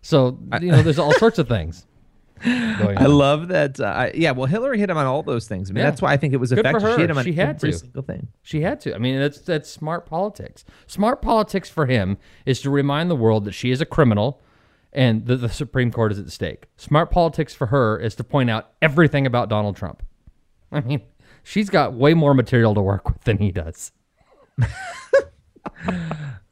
[0.00, 1.84] So you know, there's all sorts of things.
[2.46, 3.80] I love that.
[3.80, 5.70] Uh, yeah, well, Hillary hit him on all those things.
[5.70, 5.90] I mean, Yeah.
[5.90, 6.82] that's why I think it was Good effective.
[6.94, 7.78] She hit him on She had every to.
[7.78, 8.28] single thing.
[8.42, 8.94] She had to.
[8.94, 10.64] I mean, that's that's smart politics.
[10.86, 14.42] Smart politics for him is to remind the world that she is a criminal
[14.92, 16.66] and that the Supreme Court is at stake.
[16.76, 20.02] Smart politics for her is to point out everything about Donald Trump.
[20.70, 21.02] I mean,
[21.42, 23.90] she's got way more material to work with than he does.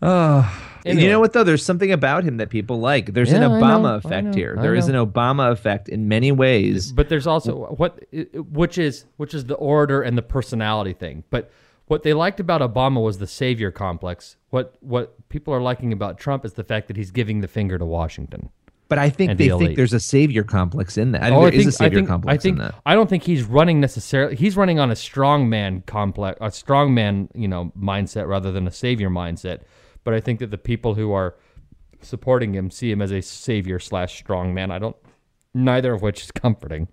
[0.03, 1.05] Ah, anyway.
[1.05, 1.45] You know what though?
[1.45, 3.15] There's something about him that people like.
[3.15, 4.57] There's Yeah, an Obama know, effect know, here.
[4.61, 4.97] There is an.
[4.97, 6.93] Obama effect in many ways.
[6.93, 8.03] But there's also what
[8.35, 11.25] which is which is the orator and the personality thing.
[11.31, 11.51] But
[11.87, 14.37] what they liked about Obama was the savior complex.
[14.51, 17.79] What what people are liking about Trump is the fact that he's giving the finger
[17.79, 18.51] to Washington.
[18.89, 21.23] But I think they the think there's a savior complex in that.
[21.23, 22.63] I oh, think Oh, there I is a savior I think, complex I think, in
[22.63, 22.75] that.
[22.85, 24.37] I don't think he's running necessarily.
[24.37, 29.09] He's running on a strongman complex, a strongman, you know, mindset rather than a savior
[29.09, 29.63] mindset.
[30.05, 31.37] But I think that the people who are
[32.01, 34.71] supporting him see him as a savior slash strong man.
[34.71, 34.97] I don't.
[35.55, 36.89] Neither of which is comforting.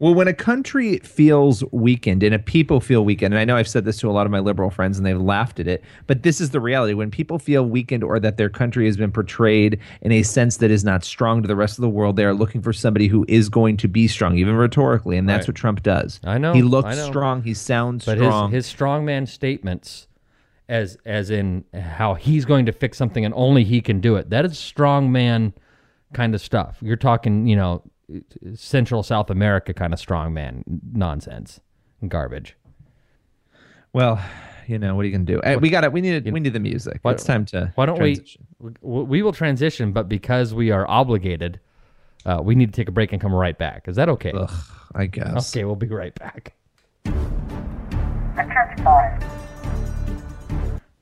[0.00, 3.68] Well, when a country feels weakened and a people feel weakened, and I know I've
[3.68, 6.24] said this to a lot of my liberal friends and they've laughed at it, but
[6.24, 6.94] this is the reality.
[6.94, 10.70] When people feel weakened or that their country has been portrayed in a sense that
[10.72, 13.24] is not strong to the rest of the world, they are looking for somebody who
[13.28, 15.48] is going to be strong, even rhetorically, and that's Right.
[15.50, 16.20] what Trump does.
[16.24, 17.06] I know, He looks know.
[17.06, 17.42] strong.
[17.42, 18.18] He sounds strong.
[18.18, 18.50] But strong.
[18.50, 20.08] his his strongman statements,
[20.68, 24.30] as as in how he's going to fix something and only he can do it.
[24.30, 25.52] That is strongman
[26.12, 26.78] kind of stuff.
[26.80, 27.82] You're talking, you know,
[28.54, 31.60] Central South America kind of strongman nonsense
[32.08, 32.56] garbage.
[33.92, 34.22] well,
[34.66, 35.40] you know, what are you going to do?
[35.42, 35.92] Eh, we got it.
[35.92, 36.98] We need we need the music.
[37.02, 38.46] Why- it's time to Why don't transition.
[38.60, 39.02] we?
[39.02, 41.60] We will transition, but because we are obligated,
[42.24, 43.86] uh, we need to take a break and come right back.
[43.88, 44.32] Is that okay?
[44.34, 44.50] Ugh,
[44.94, 45.54] I guess.
[45.54, 46.54] Okay, we'll be right back.
[47.04, 47.10] The
[48.52, 49.43] Church Boys.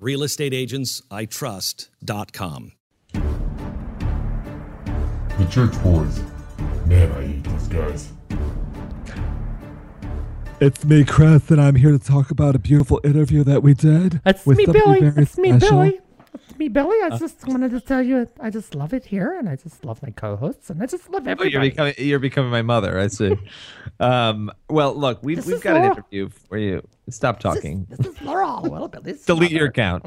[0.00, 2.72] realestateagentsitrust.com.
[5.38, 6.20] The Church Boys.
[6.86, 8.12] Man, I hate these guys.
[10.60, 14.20] It's me, Chris, and I'm here to talk about a beautiful interview that we did.
[14.24, 15.00] That's with me, Billy.
[15.00, 15.82] very That's me, special.
[15.82, 16.00] Billy.
[16.58, 16.96] Me, Billy.
[17.02, 20.02] I just wanted to tell you, I just love it here, and I just love
[20.02, 22.98] my co-hosts, and I just love Oh, you're becoming you're becoming my mother.
[22.98, 23.36] I see.
[24.00, 26.86] um, well, look, we've This we've is got an interview for you.
[27.08, 27.86] Stop talking.
[27.88, 30.04] This is Laura Allwell, Billy's Delete your account.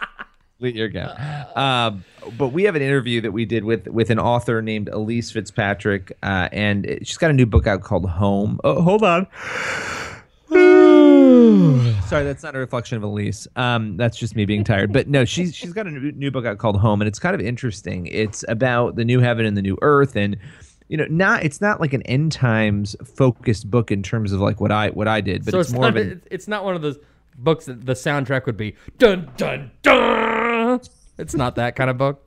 [0.58, 1.56] delete your account.
[1.56, 2.04] Um,
[2.36, 6.12] but we have an interview that we did with with an author named Elyse Fitzpatrick,
[6.22, 8.60] uh, and it- she's got a new book out called Home.
[8.64, 9.26] Oh, hold on.
[12.06, 13.46] Sorry, that's not a reflection of Elyse.
[13.56, 14.92] Um, that's just me being tired.
[14.92, 17.34] But no, she's she's got a new, new book out called Home, and it's kind
[17.34, 18.06] of interesting.
[18.06, 20.36] It's about the new heaven and the new earth, and
[20.88, 24.60] you know, not it's not like an end times focused book in terms of like
[24.60, 26.64] what I what I did, but so it's, it's, more not, of an it's not
[26.64, 26.98] one of those
[27.38, 30.80] books that the soundtrack would be dun dun dun.
[31.16, 32.26] It's not that kind of book.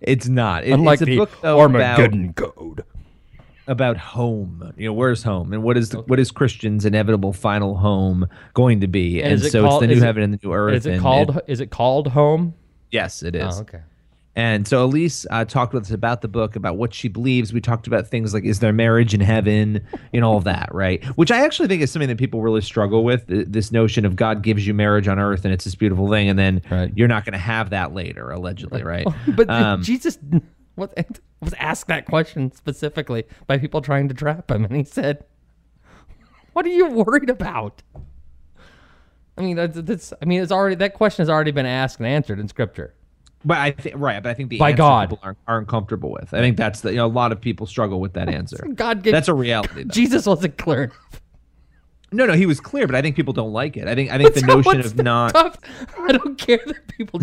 [0.00, 0.64] It's not.
[0.64, 2.84] It- Unlike it's a the book though, Armageddon about, Code.
[3.66, 4.72] About home.
[4.76, 8.80] You know, where's home, and what is the, what is Christian's inevitable final home going
[8.80, 9.22] to be?
[9.22, 10.74] And, it so called- it's the new it- heaven and the new earth.
[10.74, 11.40] Is it called?
[11.46, 12.54] is it called Home?
[12.90, 13.56] yes, it is.
[13.58, 13.80] Oh, okay.
[14.36, 17.52] And so Elyse uh, talked with us about the book, about what she believes.
[17.52, 19.80] We talked about things like, is there marriage in heaven,
[20.12, 21.04] and all of that, right?
[21.16, 23.22] Which I actually think is something that people really struggle with.
[23.28, 26.36] This notion of God gives you marriage on earth, and it's this beautiful thing, and
[26.36, 29.06] then you're not going to have that later, allegedly, right?
[29.36, 30.18] But Um, Jesus
[30.76, 30.90] was,
[31.40, 35.24] was asked that question specifically by people trying to trap him, and he said,
[36.52, 37.82] "What are you worried about?"
[39.36, 42.06] I mean, that's, that's I mean, it's already that question has already been asked and
[42.06, 42.94] answered in Scripture.
[43.44, 45.10] But I think right, but I think the By God.
[45.10, 46.32] people aren't, aren't comfortable with.
[46.32, 48.56] I think that's the you know a lot of people struggle with that answer.
[48.74, 49.82] God gave that's a reality.
[49.82, 49.90] though.
[49.90, 50.92] Jesus wasn't clear.
[52.10, 53.88] No, no, he was clear, but I think people don't like it.
[53.88, 55.32] I think I think the notion of the not.
[55.34, 55.58] tough-
[55.98, 57.20] I don't care that people.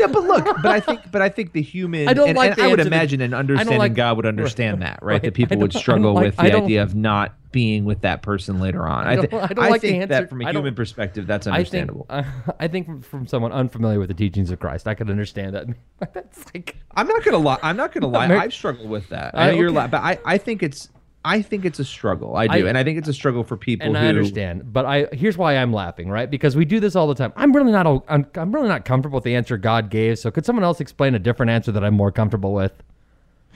[0.00, 2.08] Yeah, but look, but I think, but I think the human.
[2.08, 4.98] I don't and, like and I would imagine an understanding like- God would understand that,
[5.02, 5.14] right?
[5.14, 5.22] right.
[5.22, 8.60] That people would I struggle like- with the idea of not being with that person
[8.60, 9.06] later on.
[9.06, 11.46] I I, don't- I don't like the think answer- that from a human perspective, that's
[11.46, 12.06] I think understandable.
[12.08, 12.22] uh,
[12.58, 15.66] I think from, from someone unfamiliar with the teachings of Christ, I could understand that.
[16.14, 17.58] That's like I'm not gonna lie.
[17.62, 18.34] I'm not gonna lie.
[18.36, 19.34] I've struggled with that.
[19.36, 19.82] I I- know you're, okay.
[19.82, 20.88] li- but I, I think it's,
[21.24, 22.34] I think it's a struggle.
[22.36, 24.72] I do, I- and I think it's a struggle for people and who I understand,
[24.72, 26.30] but I here's why I'm laughing, right?
[26.30, 27.32] Because we do this all the time.
[27.36, 30.18] I'm really not I'm, I'm really not comfortable with the answer God gave.
[30.18, 32.72] So could someone else explain a different answer that I'm more comfortable with?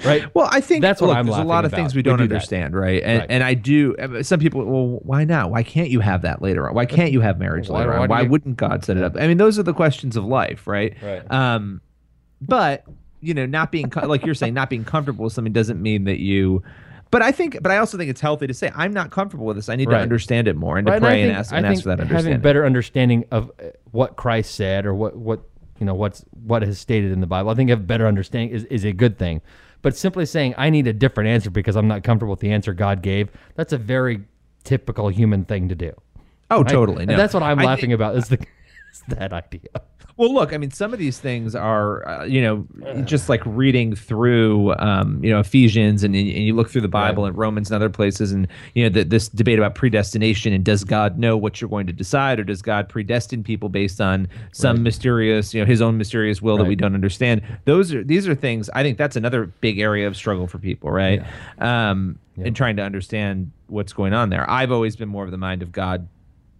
[0.05, 0.27] Right.
[0.35, 1.77] Well, I think That's what look, I'm There's a lot of about.
[1.79, 2.35] things we We don't do that.
[2.35, 3.01] understand, right?
[3.03, 3.27] And Right.
[3.31, 3.95] and I do.
[3.97, 5.53] uh, Some people, well, why not?
[5.53, 6.75] Why can't you have that later on?
[6.75, 8.09] Why can't you have marriage Why- later on?
[8.09, 9.17] do Why you- wouldn't God set it up?
[9.17, 10.95] I mean, those are the questions of life, right?
[11.01, 11.23] Right.
[11.31, 11.81] Um,
[12.43, 12.85] but
[13.21, 16.19] you know, not being like you're saying, not being comfortable with something doesn't mean that
[16.19, 16.63] you.
[17.11, 19.57] But I think, but I also think it's healthy to say I'm not comfortable with
[19.57, 19.69] this.
[19.69, 21.67] I need to understand it more and Right, to pray and, think- ask I and
[21.67, 22.33] ask for that understanding.
[22.33, 25.43] having better understanding of uh, what Christ said or what what
[25.79, 27.51] you know what's what is stated in the Bible.
[27.51, 29.43] I think a better understanding is, is a good thing.
[29.83, 32.73] But simply saying I need a different answer because I'm not comfortable with the answer
[32.73, 34.25] God gave, that's a very
[34.65, 35.93] typical human thing to do.
[36.51, 36.69] Oh, Right?
[36.69, 37.03] totally.
[37.03, 38.39] And that's what I'm I laughing think- about is the
[38.95, 39.61] is that idea.
[40.17, 43.97] Well, look, I mean, some of these things are, uh, you know, just like reading
[43.97, 47.75] through, um, you know, Ephesians and, and you look through the Bible and Romans and
[47.75, 51.61] other places, and you know, the, this debate about predestination and does God know what
[51.61, 55.67] you're going to decide, or does God predestine people based on some mysterious, you know,
[55.67, 57.43] His own mysterious will that we don't understand?
[57.65, 58.71] Those are these are things.
[58.71, 61.25] I think that's another big area of struggle for people, right?
[61.59, 64.49] Um, and trying to understand what's going on there.
[64.49, 66.07] I've always been more of the mind of God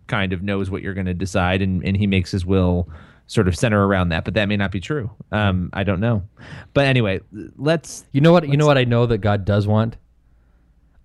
[0.07, 2.89] kind of knows what you're going to decide and, and he makes his will
[3.27, 6.23] sort of center around that but that may not be true um i don't know
[6.75, 7.19] but anyway
[7.57, 8.47] let's You know what?
[8.49, 9.97] You know what I know that God does want.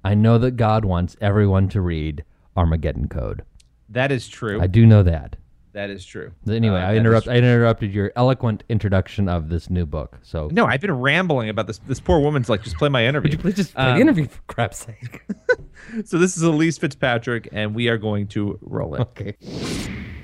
[0.03, 2.23] I know that God wants everyone to read
[2.57, 3.43] Armageddon Code.
[3.89, 5.37] that is true I do know that.
[5.73, 7.27] That is true Anyway, Uh, I interrupt.
[7.27, 10.17] I interrupted your eloquent introduction of this new book.
[10.23, 13.29] So no i've been rambling about this this poor woman's like just play my interview
[13.29, 15.21] Would you please just play Um, the interview for crap's sake?
[16.05, 19.35] so this is elyse fitzpatrick and we are going to roll it okay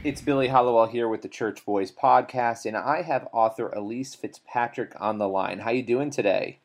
[0.03, 4.93] It's Billy Hallowell here with the Church Boys podcast, and I have author Elyse Fitzpatrick
[4.99, 5.57] on the line.
[5.57, 6.59] How you doing today?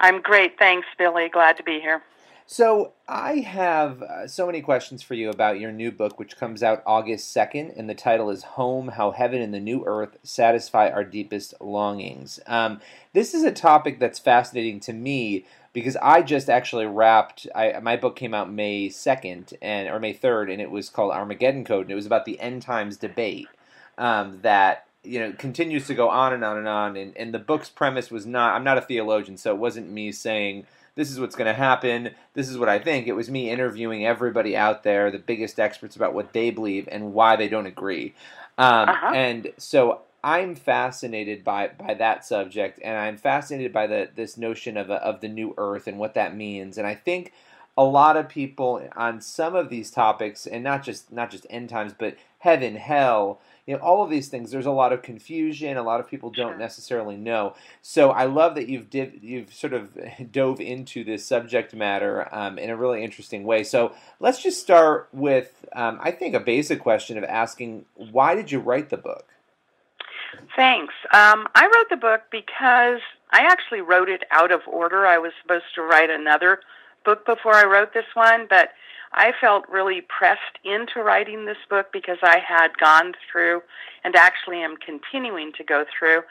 [0.00, 0.58] I'm great.
[0.58, 1.28] Thanks, Billy.
[1.28, 2.02] Glad to be here.
[2.48, 6.62] So I have uh, so many questions for you about your new book, which comes
[6.62, 10.88] out August second, and the title is "Home: How Heaven and the New Earth Satisfy
[10.88, 12.80] Our Deepest Longings." Um,
[13.12, 17.48] this is a topic that's fascinating to me because I just actually wrapped.
[17.52, 21.12] I, my book came out May second and or May third, and it was called
[21.12, 23.48] Armageddon Code, and it was about the end times debate
[23.98, 26.96] um, that you know continues to go on and on and on.
[26.96, 28.54] And, and the book's premise was not.
[28.54, 30.64] I'm not a theologian, so it wasn't me saying
[30.96, 32.10] this is what's going to happen.
[32.34, 33.06] This is what I think.
[33.06, 37.12] It was me interviewing everybody out there, the biggest experts about what they believe and
[37.14, 38.14] why they don't agree.
[38.58, 39.12] Um, Uh-huh.
[39.14, 44.76] And so I'm fascinated by by that subject, and I'm fascinated by the this notion
[44.76, 46.78] of a, of the new Earth and what that means.
[46.78, 47.32] And I think
[47.76, 51.68] a lot of people on some of these topics, and not just not just end
[51.68, 54.50] times, but heaven, hell, you know, all of these things.
[54.50, 55.76] There's a lot of confusion.
[55.76, 57.54] A lot of people don't necessarily know.
[57.82, 59.98] So I love that you've div- you've sort of
[60.32, 63.64] dove into this subject matter um, in a really interesting way.
[63.64, 68.52] So let's just start with, um, I think, a basic question of asking, why did
[68.52, 69.26] you write the book?
[70.54, 70.94] Thanks.
[71.12, 73.00] Um, I wrote the book because
[73.30, 75.06] I actually wrote it out of order.
[75.06, 76.60] I was supposed to write another
[77.04, 78.70] book before I wrote this one, but
[79.12, 83.62] I felt really pressed into writing this book because I had gone through
[84.04, 86.22] and actually am continuing to go through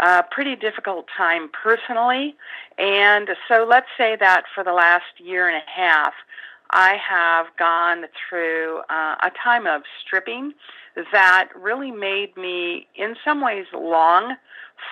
[0.00, 2.34] a pretty difficult time personally.
[2.78, 6.14] And so let's say that for the last year and a half,
[6.70, 10.54] I have gone through uh, a time of stripping
[11.12, 14.36] that really made me, in some ways, long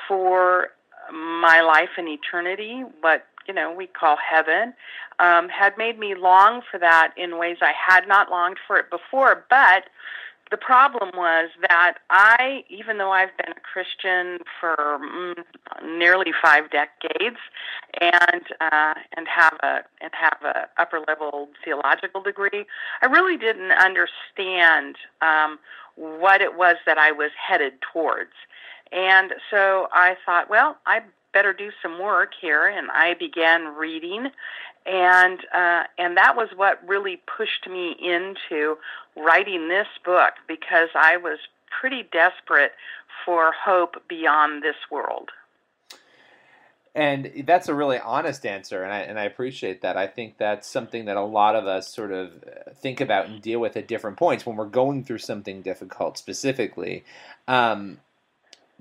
[0.07, 0.68] for
[1.12, 4.74] my life in eternity, what you know we call heaven,
[5.18, 8.90] um, had made me long for that in ways I had not longed for it
[8.90, 9.45] before.
[9.49, 9.84] But
[10.53, 15.43] the problem was that I, even though I've been a Christian for mm,
[15.99, 17.38] nearly five decades,
[18.01, 22.66] and uh, and have a and have a upper level theological degree,
[23.01, 25.59] I really didn't understand um,
[25.97, 28.32] what it was that I was headed towards.
[28.93, 31.01] And so I thought, well, I
[31.32, 34.30] better do some work here, and I began reading,
[34.86, 38.76] and uh, and that was what really pushed me into
[39.16, 41.38] writing this book because I was
[41.80, 42.72] pretty desperate
[43.24, 45.30] for hope beyond this world.
[46.94, 49.96] And that's a really honest answer, and I and I appreciate that.
[49.96, 52.44] I think that's something that a lot of us sort of
[52.76, 57.02] think about and deal with at different points when we're going through something difficult, specifically.
[57.48, 57.98] Um,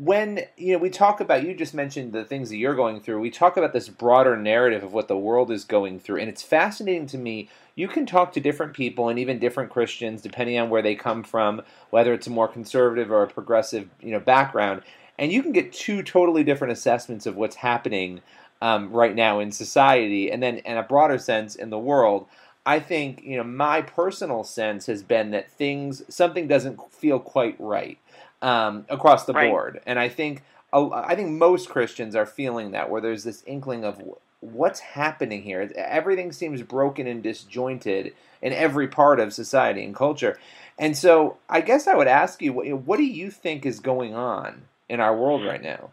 [0.03, 3.19] when you know we talk about, you just mentioned the things that you're going through.
[3.19, 6.43] We talk about this broader narrative of what the world is going through, and it's
[6.43, 7.49] fascinating to me.
[7.75, 11.23] You can talk to different people and even different Christians, depending on where they come
[11.23, 14.81] from, whether it's a more conservative or a progressive, you know, background
[15.21, 18.21] and you can get two totally different assessments of what's happening
[18.59, 22.27] um, right now in society, and then in a broader sense in the world.
[22.65, 27.55] I think you know my personal sense has been that things something doesn't feel quite
[27.59, 27.97] right
[28.41, 29.49] um, across the right.
[29.49, 33.83] board, and I think I think most Christians are feeling that where there's this inkling
[33.83, 34.01] of
[34.39, 35.69] what's happening here.
[35.75, 40.39] Everything seems broken and disjointed in every part of society and culture,
[40.77, 44.63] and so I guess I would ask you, what do you think is going on
[44.89, 45.91] in our world right now?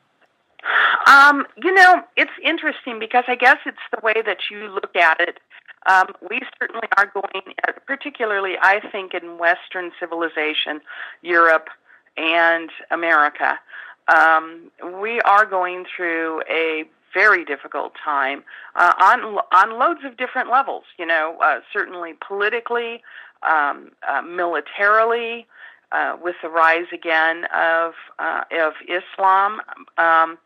[1.07, 5.21] Um, you know, it's interesting because I guess it's the way that you look at
[5.21, 5.39] it.
[5.87, 7.55] Um, we certainly are going,
[7.87, 10.81] particularly, I think, in Western civilization,
[11.23, 11.69] Europe
[12.19, 13.59] and America.
[14.09, 18.45] Um, we are going through a very difficult time
[18.75, 20.85] uh, on on loads of different levels.
[20.99, 23.03] You know, uh, certainly politically,
[23.43, 25.47] um, uh, militarily,
[25.93, 29.61] uh, with the rise again of uh, of Islam,
[29.97, 30.39] um,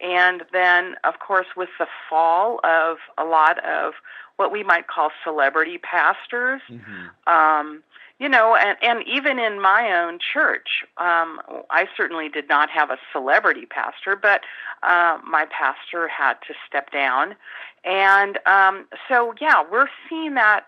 [0.00, 3.94] and then of course with the fall of a lot of
[4.36, 6.62] what we might call celebrity pastors.
[6.70, 7.32] Mm-hmm.
[7.32, 7.82] Um,
[8.20, 11.40] you know, and, and even in my own church, um,
[11.70, 14.42] I certainly did not have a celebrity pastor, but
[14.82, 17.34] uh, my pastor had to step down.
[17.82, 20.66] And um, so, yeah, we're seeing that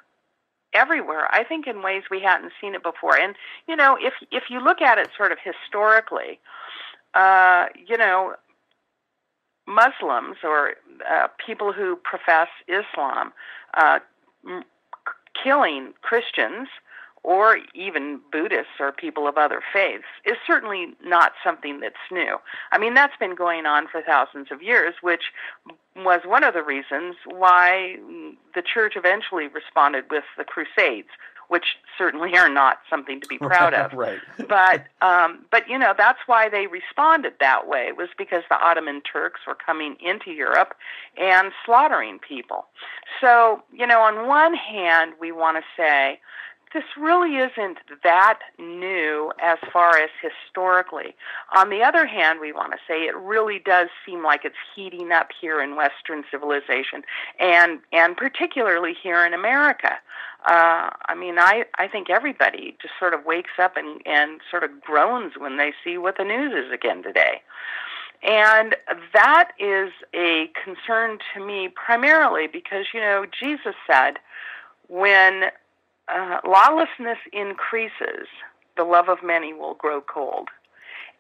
[0.72, 1.28] everywhere.
[1.30, 3.18] I think in ways we hadn't seen it before.
[3.18, 3.34] And
[3.68, 6.40] you know, if if you look at it sort of historically,
[7.12, 8.34] uh, you know,
[9.66, 10.72] Muslims or
[11.07, 13.34] uh, people who profess Islam
[13.76, 13.98] uh,
[14.48, 14.64] m-
[15.42, 16.68] killing Christians
[17.25, 22.39] or even Buddhists or people of other faiths is certainly not something that's new.
[22.73, 25.25] I mean, that's been going on for thousands of years, which
[25.97, 27.97] was one of the reasons why
[28.55, 31.09] the church eventually responded with the Crusades,
[31.47, 33.93] which certainly are not something to be proud of.
[33.93, 34.18] right.
[34.49, 39.01] but um, but you know that's why they responded that way was because the Ottoman
[39.03, 40.75] Turks were coming into Europe
[41.18, 42.66] and slaughtering people.
[43.20, 46.18] So you know, on one hand, we want to say
[46.73, 51.14] this really isn't that new as far as historically.
[51.57, 55.12] On the other hand, we want to say it really does seem like it's heating
[55.12, 57.03] up here in Western civilization,
[57.39, 59.99] and and particularly here in America.
[60.47, 64.64] Uh, I mean, I I think everybody just sort of wakes up and and sort
[64.64, 67.43] of groans when they see what the news is again today.
[68.23, 68.77] And
[69.14, 74.18] that is a concern to me primarily because, you know, Jesus said,
[74.87, 75.51] when
[76.13, 78.27] uh, lawlessness increases,
[78.77, 80.49] the love of many will grow cold.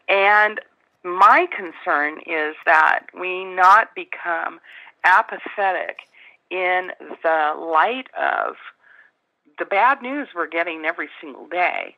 [0.08, 0.60] And
[1.04, 4.60] my concern is that we not become
[5.04, 6.00] apathetic
[6.50, 6.90] in
[7.22, 8.56] the light of
[9.58, 11.96] the bad news we're getting every single day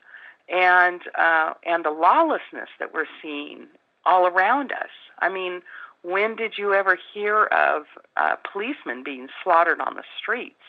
[0.49, 3.67] and uh, and the lawlessness that we're seeing
[4.05, 4.91] all around us.
[5.21, 5.63] I mean,
[6.03, 7.85] when did you ever hear of
[8.17, 10.61] uh, policemen being slaughtered on the streets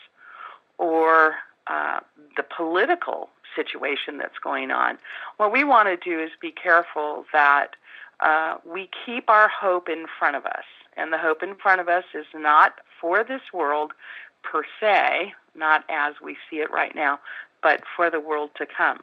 [0.78, 1.34] or
[1.68, 2.00] uh,
[2.36, 4.98] the political situation that's going on.
[5.38, 7.68] What we want to do is be careful that
[8.20, 10.64] uh, we keep our hope in front of us.
[10.96, 13.92] And the hope in front of us is not for this world
[14.42, 17.18] per se, not as we see it right now,
[17.62, 19.00] but for the world to come.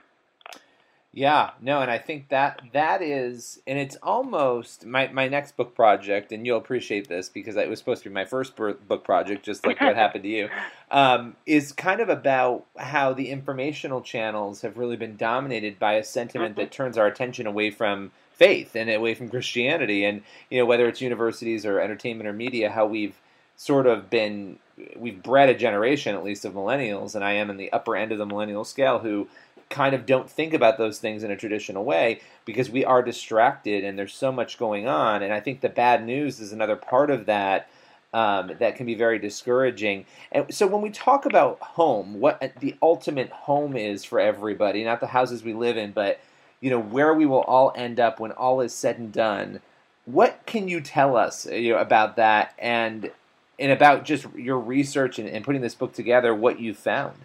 [1.15, 5.75] Yeah, no, and I think that that is, and it's almost my, my next book
[5.75, 9.45] project, and you'll appreciate this because it was supposed to be my first book project,
[9.45, 10.49] just like what happened to you,
[10.89, 16.03] um, is kind of about how the informational channels have really been dominated by a
[16.03, 20.65] sentiment that turns our attention away from faith and away from Christianity, and you know
[20.65, 23.13] whether it's universities or entertainment or media, how we've
[23.55, 24.57] sort of been
[24.95, 28.11] we've bred a generation at least of millennials, and I am in the upper end
[28.11, 29.27] of the millennial scale who
[29.73, 33.83] kind of don't think about those things in a traditional way because we are distracted
[33.83, 35.23] and there's so much going on.
[35.23, 37.69] And I think the bad news is another part of that.
[38.15, 40.05] Um, that can be very discouraging.
[40.31, 44.99] And so when we talk about home, what the ultimate home is for everybody, not
[44.99, 46.19] the houses we live in, but
[46.61, 49.61] you know where we will all end up when all is said and done.
[50.05, 53.09] What can you tell us you know, about that and
[53.57, 56.35] and about just your research and, and putting this book together?
[56.35, 57.15] What you found?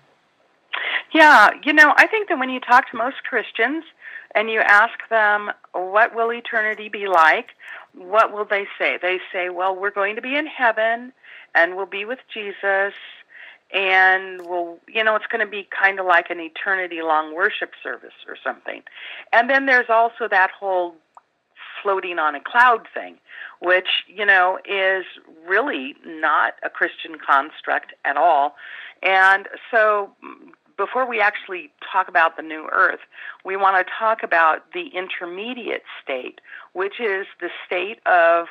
[1.12, 3.84] Yeah, you know, I think that when you talk to most Christians
[4.34, 7.48] and you ask them, what will eternity be like?
[7.94, 8.98] What will they say?
[9.00, 11.12] They say, well, we're going to be in heaven
[11.54, 12.92] and we'll be with Jesus
[13.72, 17.72] and we'll, you know, it's going to be kind of like an eternity long worship
[17.82, 18.82] service or something.
[19.32, 20.94] And then there's also that whole
[21.82, 23.16] floating on a cloud thing,
[23.60, 25.04] which, you know, is
[25.46, 28.56] really not a Christian construct at all.
[29.02, 30.10] And so
[30.78, 33.00] before we actually talk about the new earth,
[33.44, 36.40] we want to talk about the intermediate state,
[36.72, 38.46] which is the state of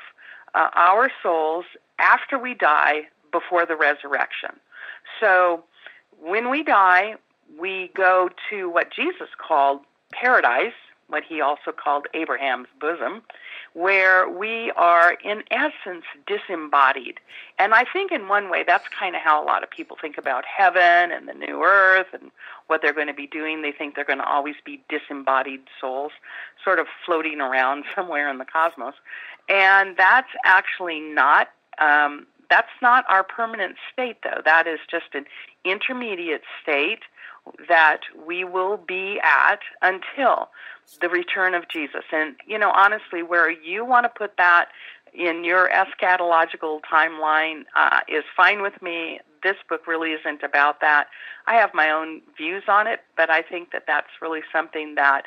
[0.53, 1.65] uh, our souls
[1.97, 4.51] after we die before the resurrection.
[5.19, 5.63] So
[6.21, 7.15] when we die,
[7.57, 10.73] we go to what Jesus called paradise,
[11.07, 13.21] what he also called Abraham's bosom,
[13.73, 17.19] where we are in essence disembodied.
[17.57, 20.17] And I think in one way that's kind of how a lot of people think
[20.17, 22.31] about heaven and the new earth and
[22.67, 23.61] what they're going to be doing.
[23.61, 26.11] They think they're going to always be disembodied souls,
[26.63, 28.95] sort of floating around somewhere in the cosmos.
[29.49, 31.49] And that's actually not
[31.79, 34.41] um, that's not our permanent state though.
[34.43, 35.25] That is just an
[35.63, 37.01] intermediate state
[37.67, 40.49] that we will be at until
[41.01, 42.03] the return of Jesus.
[42.11, 44.69] And, you know, honestly, where you want to put that
[45.13, 49.19] in your eschatological timeline uh, is fine with me.
[49.43, 51.07] This book really isn't about that.
[51.45, 55.23] I have my own views on it, but I think that that's really something that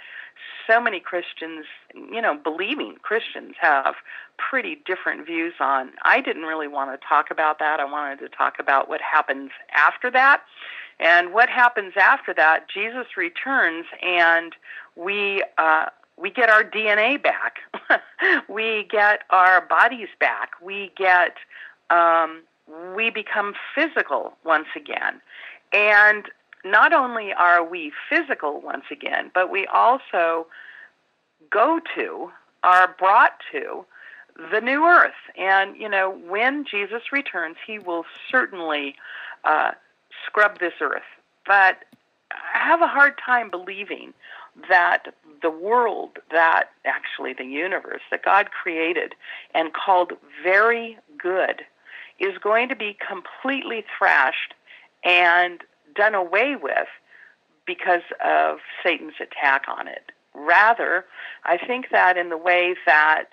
[0.67, 3.95] so many Christians, you know, believing Christians have
[4.39, 5.91] pretty different views on.
[6.05, 7.81] I didn't really want to talk about that.
[7.81, 10.43] I wanted to talk about what happens after that.
[10.99, 14.55] And what happens after that, Jesus returns and
[14.97, 15.87] we uh,
[16.19, 17.61] we get our DNA back.
[18.49, 20.51] we get our bodies back.
[20.63, 21.37] We get
[21.89, 22.43] um,
[22.95, 25.21] we become physical once again.
[25.73, 26.27] And
[26.65, 30.47] not only are we physical once again, but we also
[31.51, 32.31] go to,
[32.63, 33.85] are brought to
[34.53, 35.13] the new earth.
[35.37, 38.95] And, you know, when Jesus returns, he will certainly
[39.45, 39.73] uh,
[40.27, 41.03] scrub this earth.
[41.47, 41.79] But
[42.31, 44.13] I have a hard time believing
[44.69, 49.15] that the world, that actually the universe that God created
[49.55, 51.63] and called very good,
[52.19, 54.55] is going to be completely thrashed
[55.03, 55.63] and
[55.95, 56.89] done away with
[57.67, 60.13] because of Satan's attack on it.
[60.35, 61.05] Rather,
[61.45, 63.27] I think that in the way that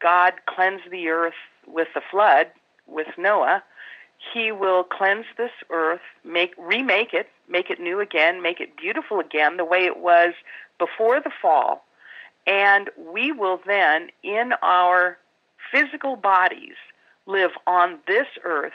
[0.00, 1.34] God cleansed the earth
[1.66, 2.48] with the flood,
[2.86, 3.62] with Noah,
[4.32, 9.20] he will cleanse this earth, make remake it, make it new again, make it beautiful
[9.20, 10.34] again the way it was
[10.78, 11.84] before the fall.
[12.46, 15.18] And we will then in our
[15.72, 16.76] physical bodies
[17.26, 18.72] live on this earth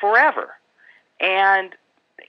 [0.00, 0.57] forever.
[1.20, 1.74] And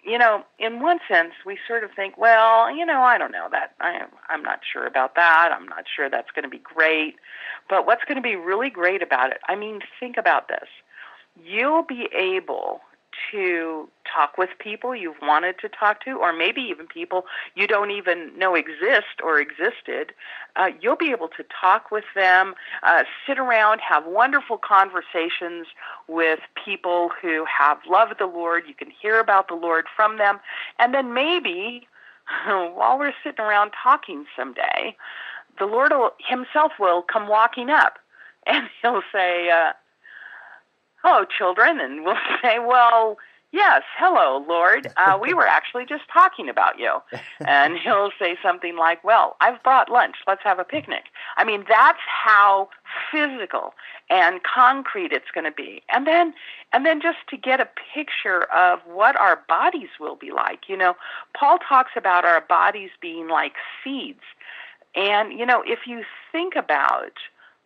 [0.03, 3.47] you know, in one sense, we sort of think, well, you know, I don't know
[3.51, 3.73] that.
[3.79, 5.51] I'm I'm not sure about that.
[5.51, 7.15] I'm not sure that's going to be great.
[7.67, 9.39] But what's going to be really great about it?
[9.47, 10.67] I mean, think about this
[11.43, 12.81] you'll be able
[13.31, 17.91] to talk with people you've wanted to talk to, or maybe even people you don't
[17.91, 20.13] even know exist or existed.
[20.55, 25.67] Uh, you'll be able to talk with them, uh, sit around, have wonderful conversations
[26.07, 28.63] with people who have loved the Lord.
[28.67, 30.39] You can hear about the Lord from them.
[30.79, 31.87] And then maybe
[32.45, 34.95] while we're sitting around talking someday,
[35.57, 37.99] the Lord will, Himself will come walking up
[38.47, 39.73] and He'll say, uh,
[41.01, 41.79] hello, children.
[41.79, 43.17] And we'll say, well,
[43.51, 44.93] Yes, hello, Lord.
[44.95, 46.99] Uh, we were actually just talking about you.
[47.39, 50.17] And he'll say something like, Well, I've brought lunch.
[50.27, 51.05] Let's have a picnic.
[51.35, 52.69] I mean, that's how
[53.11, 53.73] physical
[54.09, 55.81] and concrete it's going to be.
[55.89, 56.33] And then,
[56.73, 60.69] and then just to get a picture of what our bodies will be like.
[60.69, 60.95] You know,
[61.35, 64.21] Paul talks about our bodies being like seeds.
[64.95, 67.13] And, you know, if you think about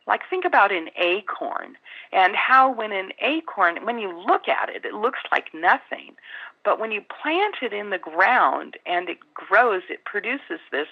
[0.07, 1.77] like think about an acorn
[2.11, 6.15] and how when an acorn, when you look at it, it looks like nothing.
[6.63, 10.87] But when you plant it in the ground and it grows, it produces this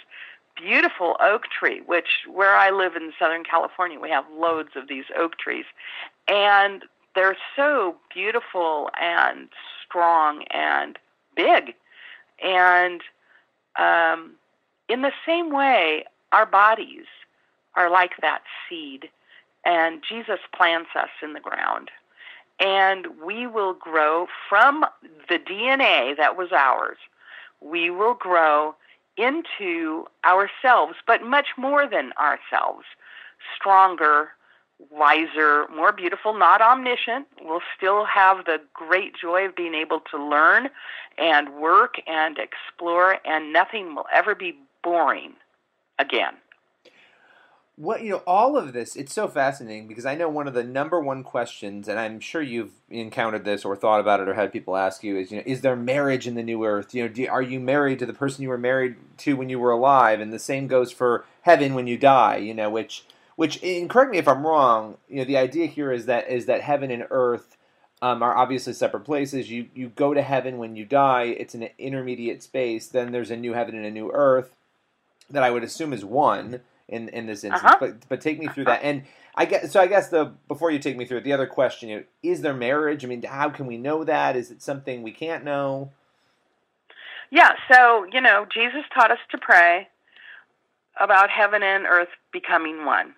[0.56, 5.06] beautiful oak tree, which where I live in Southern California, we have loads of these
[5.18, 5.66] oak trees.
[6.28, 6.84] And
[7.16, 9.50] they're so beautiful and
[9.86, 10.98] strong and
[11.36, 11.74] big.
[12.44, 13.02] And
[13.78, 14.34] um,
[14.90, 17.06] in the same way, our bodies
[17.76, 19.10] are like that seed.
[19.66, 21.90] And Jesus plants us in the ground.
[22.60, 24.86] And we will grow from
[25.30, 26.98] the DNA that was ours.
[27.60, 28.76] We will grow
[29.18, 32.86] into ourselves, but much more than ourselves.
[33.56, 34.30] Stronger,
[34.90, 37.28] wiser, more beautiful, not omniscient.
[37.42, 40.70] We'll still have the great joy of being able to learn
[41.18, 45.34] and work and explore, and nothing will ever be boring
[46.00, 46.34] again
[47.78, 50.64] what you know all of this it's so fascinating because i know one of the
[50.64, 54.52] number one questions and i'm sure you've encountered this or thought about it or had
[54.52, 56.94] people ask you is you know is there marriage in the new earth?
[56.94, 59.60] You know do, are you married to the person you were married to when you
[59.60, 60.20] were alive?
[60.20, 63.06] And the same goes for heaven when you die you know which
[63.36, 66.62] which correct me if i'm wrong you know the idea here is that is that
[66.62, 67.58] heaven and earth
[68.04, 69.52] um, are obviously separate places.
[69.52, 71.26] You you go to heaven when you die.
[71.26, 72.88] It's an intermediate space.
[72.88, 74.56] Then there's a new heaven and a new earth
[75.32, 76.62] that i would assume is one
[76.92, 77.64] in in this instance.
[77.64, 77.78] Uh-huh.
[77.80, 78.84] But but take me through that.
[78.84, 79.04] And
[79.36, 79.80] I guess so.
[79.80, 82.42] I guess the before you take me through it, the other question you know, is
[82.42, 83.04] there marriage?
[83.04, 84.36] I mean, how can we know that?
[84.36, 85.92] Is it something we can't know?
[87.32, 87.54] Yeah.
[87.72, 89.88] So you know, Jesus taught us to pray
[91.00, 93.16] about heaven and earth becoming one.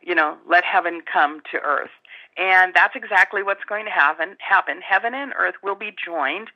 [0.00, 1.90] You know, let heaven come to earth.
[2.40, 4.36] And that's exactly what's going to happen.
[4.38, 4.80] Happen.
[4.80, 6.50] Heaven and earth will be joined,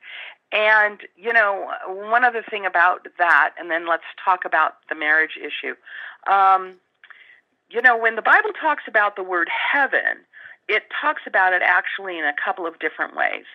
[0.53, 5.35] and, you know, one other thing about that, and then let's talk about the marriage
[5.35, 5.73] issue.
[6.27, 6.75] Um,
[7.69, 10.23] you know, when the Bible talks about the word heaven,
[10.67, 13.45] it talks about it actually in a couple of different ways.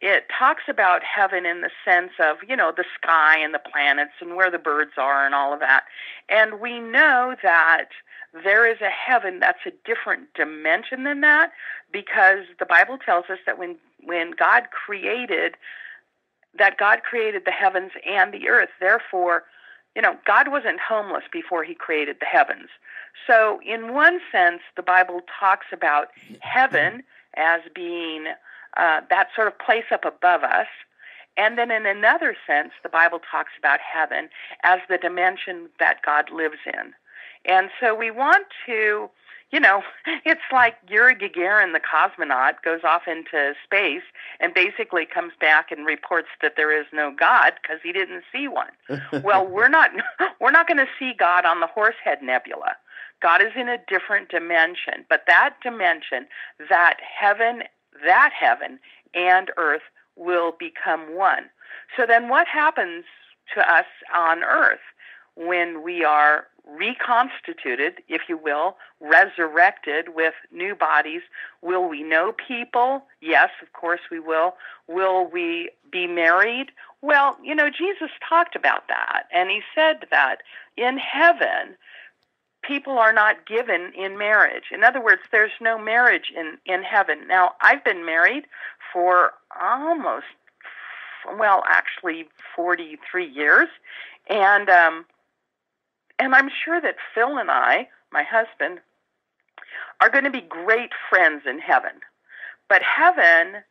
[0.00, 4.12] It talks about heaven in the sense of, you know, the sky and the planets
[4.20, 5.84] and where the birds are and all of that.
[6.28, 7.88] And we know that
[8.44, 11.52] there is a heaven that's a different dimension than that
[11.92, 15.54] because the Bible tells us that when when God created
[16.58, 18.68] that God created the heavens and the earth.
[18.80, 19.44] Therefore,
[19.94, 22.68] you know, God wasn't homeless before he created the heavens.
[23.26, 26.08] So, in one sense, the Bible talks about
[26.40, 27.02] heaven
[27.36, 28.26] as being
[28.76, 30.68] uh, that sort of place up above us.
[31.36, 34.28] And then in another sense, the Bible talks about heaven
[34.64, 36.92] as the dimension that God lives in.
[37.44, 39.10] And so we want to
[39.52, 39.82] you know,
[40.24, 44.02] it's like Yuri Gagarin, the cosmonaut, goes off into space
[44.40, 48.48] and basically comes back and reports that there is no God because he didn't see
[48.48, 48.72] one.
[49.22, 49.90] well, we're not
[50.40, 52.76] we're not going to see God on the Horsehead Nebula.
[53.20, 56.26] God is in a different dimension, but that dimension,
[56.68, 57.62] that heaven,
[58.04, 58.80] that heaven
[59.14, 59.82] and earth
[60.16, 61.44] will become one.
[61.96, 63.04] So then what happens
[63.54, 64.80] to us on earth
[65.36, 71.22] when we are reconstituted, if you will, resurrected with new bodies.
[71.60, 73.04] Will we know people?
[73.20, 74.54] Yes, of course we will.
[74.86, 76.70] Will we be married?
[77.00, 80.36] Well, you know, Jesus talked about that, and he said that
[80.76, 81.76] in heaven,
[82.62, 84.64] people are not given in marriage.
[84.72, 87.26] In other words, there's no marriage in, in heaven.
[87.26, 88.44] Now, I've been married
[88.92, 90.26] for almost,
[91.38, 93.68] well, actually 43 years,
[94.30, 95.04] and um,
[96.22, 98.78] and I'm sure that Phil and I, my husband,
[100.00, 102.00] are going to be great friends in heaven.
[102.68, 103.62] But heaven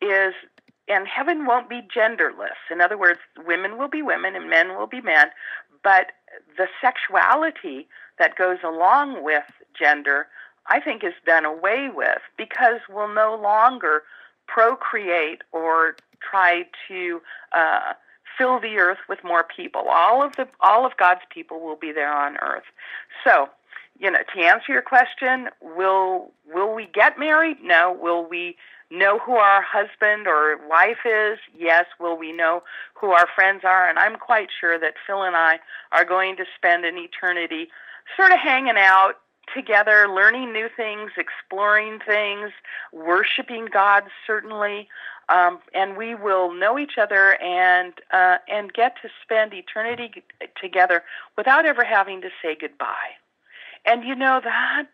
[0.00, 0.34] is,
[0.86, 2.58] and heaven won't be genderless.
[2.70, 5.28] In other words, women will be women and men will be men.
[5.82, 6.12] But
[6.56, 7.88] the sexuality
[8.20, 9.44] that goes along with
[9.76, 10.28] gender,
[10.68, 14.04] I think, is done away with because we'll no longer
[14.46, 17.20] procreate or try to
[17.52, 17.94] uh,
[18.36, 19.84] fill the earth with more people.
[19.88, 22.64] All of the all of God's people will be there on earth.
[23.24, 23.48] So,
[23.98, 27.58] you know, to answer your question, will will we get married?
[27.62, 27.96] No.
[27.98, 28.56] Will we
[28.90, 31.38] know who our husband or wife is?
[31.56, 31.86] Yes.
[31.98, 32.62] Will we know
[32.94, 33.88] who our friends are?
[33.88, 35.58] And I'm quite sure that Phil and I
[35.92, 37.68] are going to spend an eternity
[38.16, 39.14] sort of hanging out
[39.54, 42.50] together, learning new things, exploring things,
[42.92, 44.88] worshiping God, certainly.
[45.28, 50.22] Um, and we will know each other and uh, and get to spend eternity
[50.60, 51.02] together
[51.36, 53.16] without ever having to say goodbye.
[53.84, 54.86] And you know that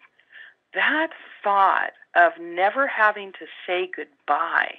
[0.74, 1.10] that
[1.44, 4.78] thought of never having to say goodbye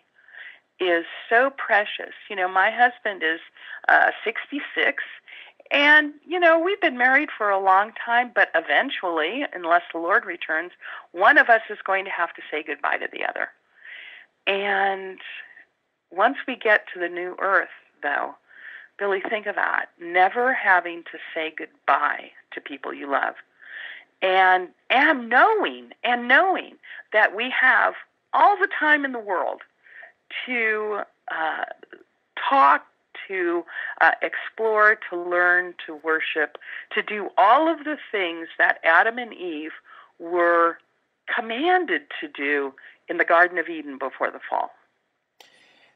[0.79, 2.13] is so precious.
[2.29, 3.39] You know, my husband is
[3.87, 5.03] uh, 66,
[5.71, 10.25] and, you know, we've been married for a long time, but eventually, unless the Lord
[10.25, 10.71] returns,
[11.11, 13.49] one of us is going to have to say goodbye to the other.
[14.47, 15.19] And
[16.11, 17.69] once we get to the new earth,
[18.01, 18.35] though,
[18.99, 19.87] Billy, think of that.
[19.99, 23.35] Never having to say goodbye to people you love.
[24.21, 26.75] And and knowing and knowing
[27.11, 27.95] that we have
[28.33, 29.61] all the time in the world
[30.45, 31.65] to uh,
[32.49, 32.85] talk,
[33.27, 33.63] to
[34.01, 36.57] uh, explore, to learn, to worship,
[36.93, 39.71] to do all of the things that Adam and Eve
[40.19, 40.77] were
[41.33, 42.73] commanded to do
[43.13, 44.71] in the Garden of Eden before the fall.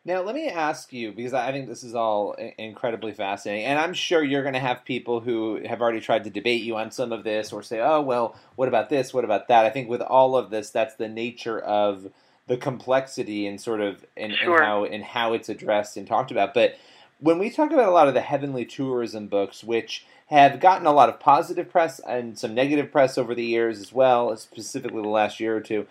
[0.05, 3.93] Now, let me ask you because I think this is all incredibly fascinating, and I'm
[3.93, 7.11] sure you're going to have people who have already tried to debate you on some
[7.11, 9.13] of this or say, "Oh, well, what about this?
[9.13, 12.09] What about that?" I think with all of this, that's the nature of
[12.45, 14.55] the complexity and sort of and, Sure.
[14.55, 16.53] and how and how it's addressed and talked about.
[16.53, 16.77] But
[17.19, 20.93] when we talk about a lot of the heavenly tourism books, which have gotten a
[20.93, 25.09] lot of positive press and some negative press over the years as well, specifically the
[25.09, 25.85] last year or two.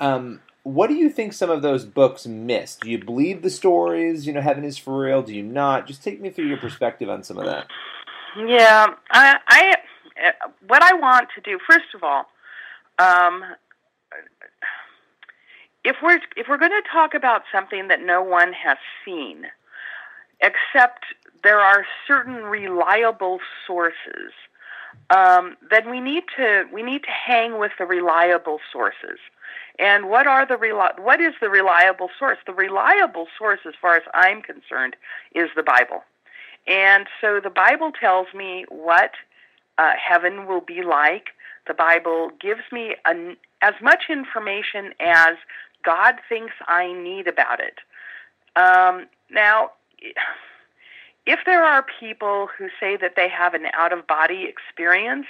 [0.00, 2.76] Um, what do you think some of those books miss?
[2.76, 4.26] Do you believe the stories?
[4.26, 5.22] You know, heaven is for real.
[5.22, 5.86] Do you not?
[5.86, 7.66] Just take me through your perspective on some of that.
[8.36, 9.74] Yeah, I, I
[10.66, 12.26] what I want to do first of all,
[12.98, 13.42] um,
[15.84, 19.46] if we're if we're going to talk about something that no one has seen,
[20.40, 21.04] except
[21.42, 24.32] there are certain reliable sources,
[25.08, 29.18] um, then we need to we need to hang with the reliable sources.
[29.80, 32.36] And what are the reli- what is the reliable source?
[32.46, 34.94] The reliable source, as far as I'm concerned,
[35.34, 36.04] is the Bible.
[36.66, 39.12] And so the Bible tells me what
[39.78, 41.30] uh, heaven will be like.
[41.66, 45.36] The Bible gives me an, as much information as
[45.82, 47.78] God thinks I need about it.
[48.56, 49.70] Um, now,
[51.24, 55.26] if there are people who say that they have an out of body experience,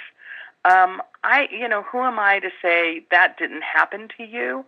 [0.65, 4.65] um, I, you know, who am I to say that didn't happen to you?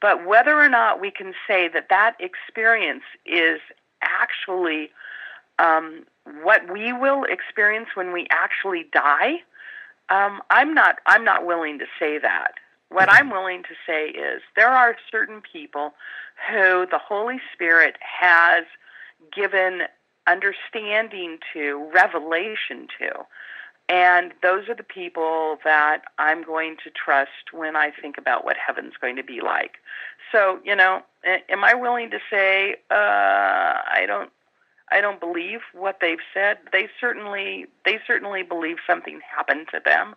[0.00, 3.60] But whether or not we can say that that experience is
[4.02, 4.90] actually
[5.58, 6.04] um,
[6.42, 9.36] what we will experience when we actually die,
[10.10, 10.98] um, I'm not.
[11.06, 12.54] I'm not willing to say that.
[12.90, 15.94] What I'm willing to say is there are certain people
[16.48, 18.64] who the Holy Spirit has
[19.34, 19.82] given
[20.28, 23.26] understanding to, revelation to.
[23.88, 28.56] And those are the people that I'm going to trust when I think about what
[28.56, 29.76] heaven's going to be like.
[30.32, 34.30] So, you know, am I willing to say uh, I don't
[34.90, 36.58] I don't believe what they've said?
[36.72, 40.16] They certainly they certainly believe something happened to them.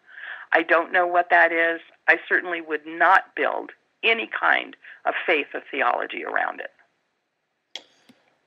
[0.51, 1.79] I don't know what that is.
[2.07, 3.71] I certainly would not build
[4.03, 6.71] any kind of faith or theology around it.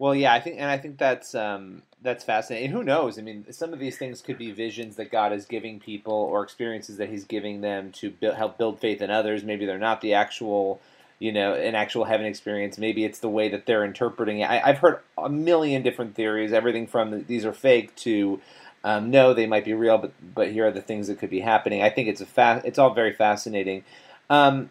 [0.03, 2.67] Well, yeah, I think, and I think that's um, that's fascinating.
[2.67, 3.21] And who knows?
[3.21, 6.43] I mean, some of these things could be visions that God is giving people, or
[6.43, 9.45] experiences that He's giving them to build, help build faith in others.
[9.45, 10.81] Maybe they're not the actual,
[11.21, 12.79] you know, an actual heaven experience.
[12.79, 14.47] Maybe it's the way that they're interpreting it.
[14.51, 18.41] I, I've heard a million different theories, everything from these are fake to
[18.83, 21.39] um, no, they might be real, but but here are the things that could be
[21.39, 21.81] happening.
[21.81, 23.85] I think it's a fa- it's all very fascinating.
[24.29, 24.71] Um,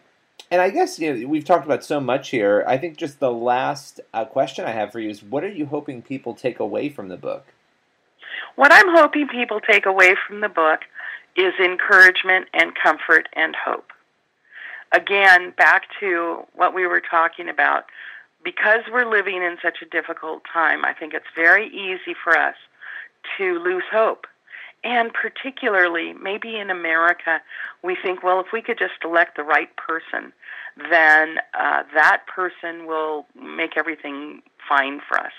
[0.51, 2.63] and I guess you know, we've talked about so much here.
[2.67, 5.65] I think just the last uh, question I have for you is what are you
[5.65, 7.45] hoping people take away from the book?
[8.55, 10.81] What I'm hoping people take away from the book
[11.37, 13.91] is encouragement and comfort and hope.
[14.91, 17.85] Again, back to what we were talking about.
[18.43, 22.55] Because we're living in such a difficult time, I think it's very easy for us
[23.37, 24.25] to lose hope.
[24.83, 27.39] And particularly, maybe in America,
[27.83, 30.33] we think, well, if we could just elect the right person,
[30.77, 35.33] then uh, that person will make everything fine for us.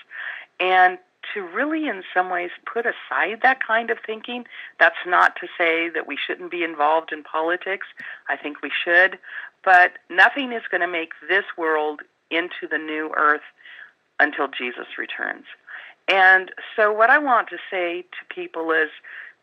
[0.59, 0.97] And
[1.33, 4.45] to really, in some ways, put aside that kind of thinking,
[4.79, 7.87] that's not to say that we shouldn't be involved in politics.
[8.27, 9.17] I think we should.
[9.63, 13.41] But nothing is going to make this world into the new earth
[14.19, 15.45] until Jesus returns.
[16.07, 18.89] And so, what I want to say to people is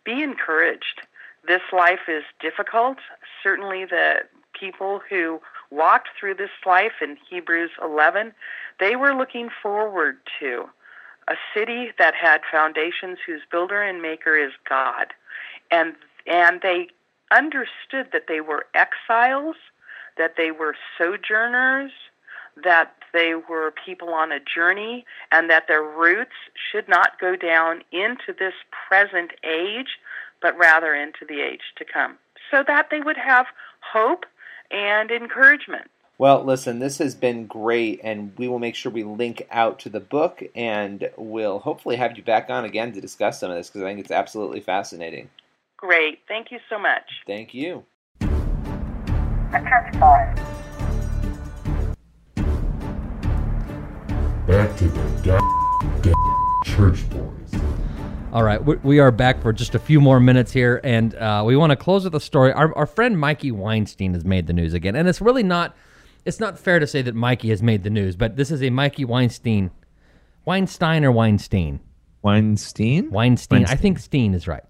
[0.05, 1.01] be encouraged.
[1.47, 2.99] This life is difficult.
[3.43, 4.21] Certainly, the
[4.59, 5.41] people who
[5.71, 8.33] walked through this life in Hebrews 11,
[8.79, 10.69] they were looking forward to
[11.29, 15.09] a city that had foundations whose builder and maker is God.
[15.71, 15.95] And
[16.27, 16.89] and they
[17.31, 19.57] understood that they were exiles,
[20.19, 21.93] that they were sojourners,
[22.63, 27.83] that they were people on a journey and that their roots should not go down
[27.93, 28.55] into this
[28.89, 29.99] present age,
[30.43, 32.17] but rather into the age to come,
[32.51, 33.47] so that they would have
[33.81, 34.27] hope
[34.71, 35.91] and encouragement.
[36.19, 39.89] Well, listen, this has been great, and we will make sure we link out to
[39.89, 43.71] the book, and we'll hopefully have you back on again to discuss some of this
[43.71, 45.31] because I think it's absolutely fascinating.
[45.79, 46.19] Great.
[46.29, 47.05] Thank you so much.
[47.27, 47.85] Thank you.
[48.19, 49.59] The
[49.95, 50.37] Boys.
[54.47, 57.80] Back to the da- da- church boys.
[58.33, 61.43] All right, we, we are back for just a few more minutes here, and uh,
[61.45, 62.53] we want to close with a story.
[62.53, 65.77] Our, our friend Mikey Weinstein has made the news again, and it's really not.
[66.25, 68.71] It's not fair to say that Mikey has made the news, but this is a
[68.71, 69.73] Mikey Weinstein,
[70.45, 71.81] Weinstein or Weinstein,
[72.23, 73.11] Weinstein.
[73.11, 73.65] Weinstein.
[73.65, 74.63] I think Steen is right.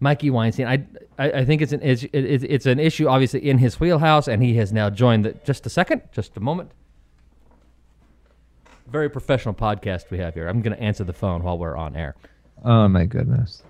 [0.00, 0.66] Mikey Weinstein.
[0.66, 0.84] I
[1.18, 4.42] I, I think it's an it's, it's it's an issue obviously in his wheelhouse, and
[4.42, 5.32] he has now joined the.
[5.44, 6.72] Just a second, just a moment.
[8.86, 10.46] Very professional podcast we have here.
[10.46, 12.14] I'm going to answer the phone while we're on air.
[12.64, 13.62] Oh my goodness.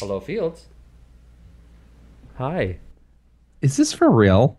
[0.00, 0.66] Hello, Fields.
[2.36, 2.78] Hi.
[3.60, 4.58] Is this for real?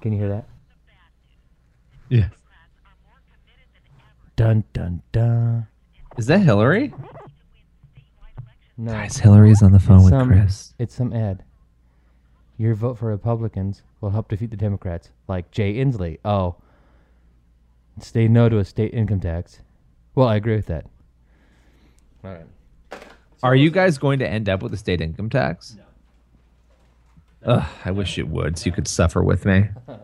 [0.00, 0.46] Can you hear that?
[2.08, 2.28] Yeah.
[4.36, 5.66] Dun dun dun.
[6.16, 6.94] Is that Hillary?
[8.76, 8.92] No.
[8.92, 10.74] Guys, Hillary's on the phone It's with some- Chris.
[10.78, 11.42] It's some ad.
[12.56, 16.18] Your vote for Republicans will help defeat the Democrats, like Jay Inslee.
[16.24, 16.56] Oh.
[18.02, 19.60] Stay no to a state income tax.
[20.14, 20.86] Well, I agree with that.
[22.24, 23.02] All right.
[23.42, 25.76] Are you guys going to end up with a state income tax?
[25.76, 27.54] No.
[27.54, 29.66] Ugh, I wish it would, so you could suffer with me.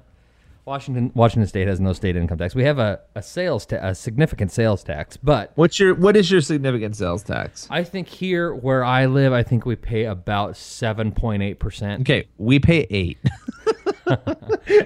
[0.67, 2.55] Washington Washington State has no state income tax.
[2.55, 6.31] We have a, a sales ta- a significant sales tax, but What's your what is
[6.31, 7.67] your significant sales tax?
[7.71, 12.01] I think here where I live, I think we pay about seven point eight percent.
[12.01, 13.19] Okay, we pay eight.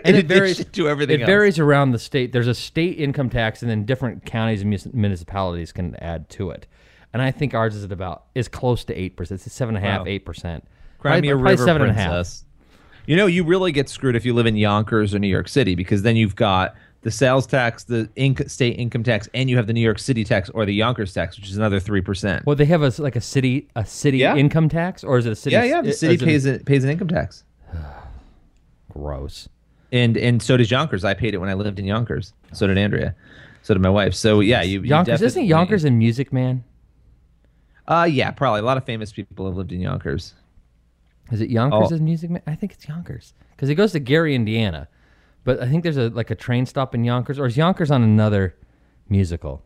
[0.05, 1.27] and it varies to everything It else.
[1.29, 2.33] varies around the state.
[2.33, 6.67] There's a state income tax, and then different counties and municipalities can add to it.
[7.13, 9.45] And I think ours is at about is close to eight percent.
[9.47, 10.65] It's seven and a half, eight percent.
[10.99, 12.11] Cry me a river seven and a half.
[12.11, 12.45] princess.
[13.07, 15.75] You know, you really get screwed if you live in Yonkers or New York City
[15.75, 19.67] because then you've got the sales tax, the inc- state income tax, and you have
[19.67, 22.45] the New York City tax or the Yonkers tax, which is another three percent.
[22.45, 24.37] Well, they have a like a city a city Yeah.
[24.37, 25.55] income tax, or is it a city?
[25.55, 25.81] Yeah, yeah.
[25.81, 27.45] The city a- pays it pays an income tax.
[28.99, 29.49] Gross.
[29.93, 31.05] And and so does Yonkers.
[31.05, 32.33] I paid it when I lived in Yonkers.
[32.53, 33.15] So did Andrea.
[33.63, 34.15] So did my wife.
[34.15, 36.65] So yeah, you you Yonkers isn't Yonkers in Music Man?
[37.87, 40.35] Uh, yeah, probably a lot of famous people have lived in Yonkers.
[41.33, 41.95] Is it Yonkers Oh.
[41.97, 42.43] in Music Man?
[42.47, 44.89] I think it's Yonkers because it goes to Gary, Indiana,
[45.45, 48.03] but I think there's a like a train stop in Yonkers, or is Yonkers on
[48.03, 48.55] another
[49.09, 49.63] musical?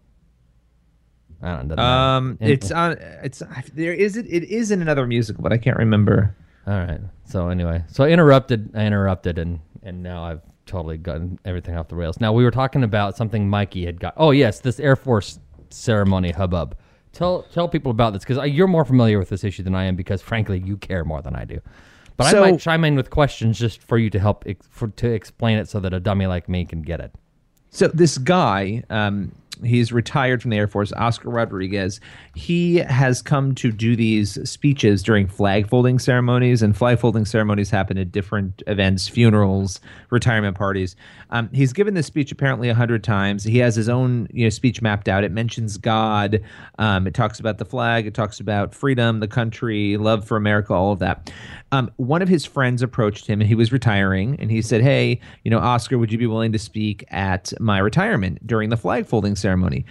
[1.42, 1.82] I don't know.
[1.82, 2.92] Um, it's on.
[3.24, 3.42] It's
[3.74, 4.26] there is it.
[4.26, 6.36] It is in another musical, but I can't remember.
[6.66, 7.00] All right.
[7.24, 8.70] So anyway, so I interrupted.
[8.74, 12.20] I interrupted, and and now I've totally gotten everything off the rails.
[12.20, 14.14] Now we were talking about something Mikey had got.
[14.16, 15.40] Oh yes, this Air Force
[15.70, 16.76] ceremony hubbub.
[17.12, 19.96] Tell tell people about this because you're more familiar with this issue than I am
[19.96, 21.60] because frankly you care more than I do.
[22.16, 24.88] But So- I might chime in with questions just for you to help ex- for,
[24.88, 27.12] to explain it so that a dummy like me can get it.
[27.70, 29.32] So this guy, um,
[29.64, 32.00] he's retired from the Air Force, Oscar Rodriguez.
[32.34, 37.70] He has come to do these speeches during flag folding ceremonies, and flag folding ceremonies
[37.70, 39.80] happen at different events, funerals,
[40.10, 40.96] retirement parties.
[41.30, 43.44] Um, he's given this speech apparently a hundred times.
[43.44, 45.24] He has his own you know speech mapped out.
[45.24, 46.42] It mentions God.
[46.78, 48.06] Um, it talks about the flag.
[48.06, 51.32] It talks about freedom, the country, love for America, all of that.
[51.72, 55.20] Um, one of his friends approached him, and he was retiring, and he said, "Hey,
[55.44, 59.06] you know, Oscar, would you be willing to speak at my retirement during the flag
[59.06, 59.84] folding ceremony?"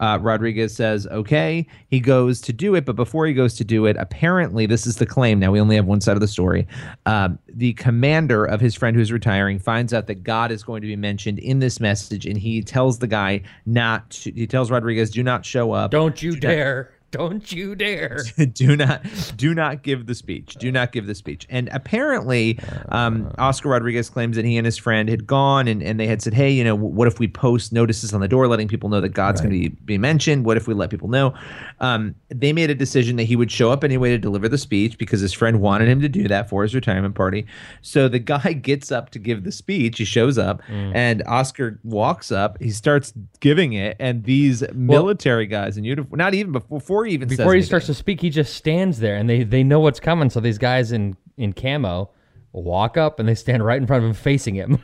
[0.00, 1.64] Uh, Rodriguez says, okay.
[1.86, 4.96] He goes to do it, but before he goes to do it, apparently, this is
[4.96, 5.38] the claim.
[5.38, 6.66] Now, we only have one side of the story.
[7.06, 10.88] Um, the commander of his friend who's retiring finds out that God is going to
[10.88, 15.08] be mentioned in this message, and he tells the guy not to, he tells Rodriguez,
[15.10, 15.92] do not show up.
[15.92, 16.90] Don't you Do not- dare!
[17.12, 18.22] Don't you dare!
[18.54, 19.02] do not
[19.36, 20.54] do not give the speech.
[20.54, 21.46] Do not give the speech.
[21.50, 22.58] And apparently
[22.88, 26.22] um, oscar rodriguez claims that he and his friend had gone and, and they had
[26.22, 29.00] said hey you know what if we post notices on the door letting people know
[29.00, 30.44] that god's going to be, be mentioned?
[30.44, 31.34] What if we let people know?
[31.80, 34.96] Um, they made a decision that he would show up anyway to deliver the speech
[34.96, 37.46] because his friend wanted him to do that for his retirement party.
[37.82, 39.98] So the guy gets up to give the speech.
[39.98, 42.60] He shows up and oscar walks up.
[42.62, 43.96] He starts giving it.
[44.00, 47.58] And these military guys in uniform not even before, before he even says Before he
[47.58, 47.66] anything.
[47.66, 50.30] starts to speak, he just stands there, and they they know what's coming.
[50.30, 52.10] So these guys in in camo
[52.52, 54.82] walk up, and they stand right in front of him, facing him.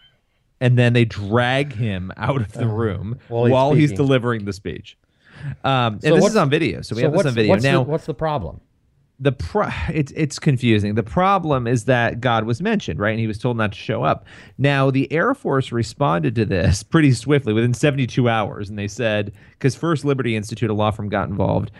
[0.60, 4.52] and then they drag him out of the room while while he's he's, delivering the
[4.52, 4.96] speech.
[5.62, 7.50] Um, and So this is on video, so we have this on video.
[7.50, 8.60] What's now, the, what's the problem?
[9.20, 10.94] The pro- it's it's confusing.
[10.94, 13.10] The problem is that God was mentioned, right?
[13.10, 14.26] And he was told not to show up.
[14.58, 19.32] Now, the Air Force responded to this pretty swiftly within 72 hours, and they said
[19.52, 21.70] because First Liberty Institute, a law firm, got involved,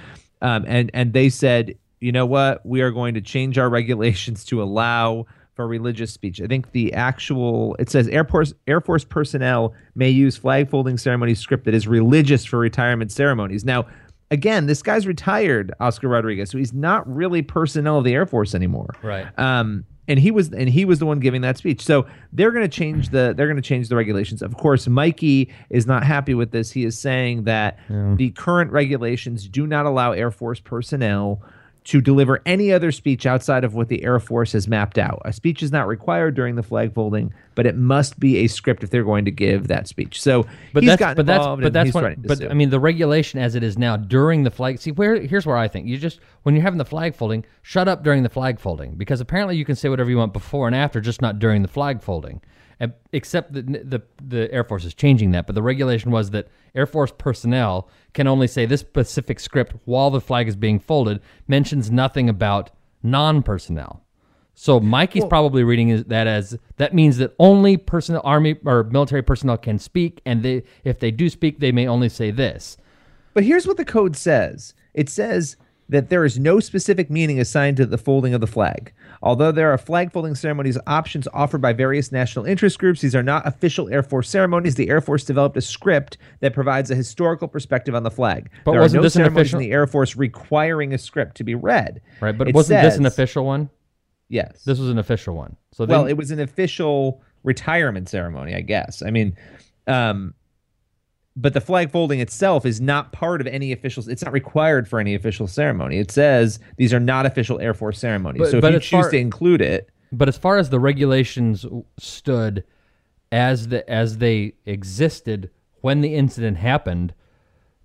[0.43, 4.45] um, and and they said, you know what, we are going to change our regulations
[4.47, 6.41] to allow for religious speech.
[6.41, 10.99] I think the actual it says Air Force Air Force personnel may use flag folding
[10.99, 13.65] ceremony script that is religious for retirement ceremonies.
[13.65, 13.87] Now,
[14.31, 18.55] again, this guy's retired, Oscar Rodriguez, so he's not really personnel of the Air Force
[18.55, 18.95] anymore.
[19.03, 19.27] Right.
[19.39, 21.81] Um, and he was and he was the one giving that speech.
[21.81, 24.43] So they're going to change the they're going to change the regulations.
[24.43, 26.71] Of course, Mikey is not happy with this.
[26.71, 27.79] He is saying that
[28.17, 31.43] the current regulations do not allow Air Force personnel
[31.85, 35.21] to deliver any other speech outside of what the Air Force has mapped out.
[35.27, 38.83] A speech is not required during the flag folding, but it must be a script
[38.83, 40.21] if they're going to give that speech.
[40.21, 42.49] So But he's that's gotten but that's but that's when, but sue.
[42.49, 44.79] I mean the regulation as it is now during the flag.
[44.79, 47.87] See where here's where I think you just when you're having the flag folding, shut
[47.87, 50.75] up during the flag folding because apparently you can say whatever you want before and
[50.75, 52.41] after, just not during the flag folding.
[53.13, 56.87] Except that the the Air Force is changing that, but the regulation was that Air
[56.87, 61.21] Force personnel can only say this specific script while the flag is being folded.
[61.47, 62.71] Mentions nothing about
[63.03, 64.03] non-personnel.
[64.55, 69.57] So Mikey's probably reading that as that means that only personnel, army or military personnel
[69.57, 72.77] can speak, and they if they do speak, they may only say this.
[73.35, 75.57] But here's what the code says it says
[75.89, 78.93] that there is no specific meaning assigned to the folding of the flag.
[79.25, 83.23] Although there are flag folding ceremonies options offered by various national interest groups, these are
[83.23, 84.75] not official Air Force ceremonies.
[84.75, 88.51] The Air Force developed a script that provides a historical perspective on the flag.
[88.65, 91.39] But there wasn't are no this an official- in the Air Force requiring a script
[91.39, 92.03] to be read.
[92.21, 93.71] Right, but It wasn't this an official one?
[94.29, 94.63] Yes.
[94.65, 95.57] This was an official one.
[95.73, 99.03] So well, it was an official retirement ceremony, I guess.
[99.03, 99.37] I mean,
[99.87, 100.35] um,
[101.37, 104.09] but the flag folding itself is not part of any official.
[104.09, 105.99] It's not required for any official ceremony.
[105.99, 108.41] It says these are not official Air Force ceremonies.
[108.43, 111.67] But- so if you choose far- to include it, But as far as the regulations
[111.99, 112.63] stood,
[113.33, 117.15] as the as they existed when the incident happened,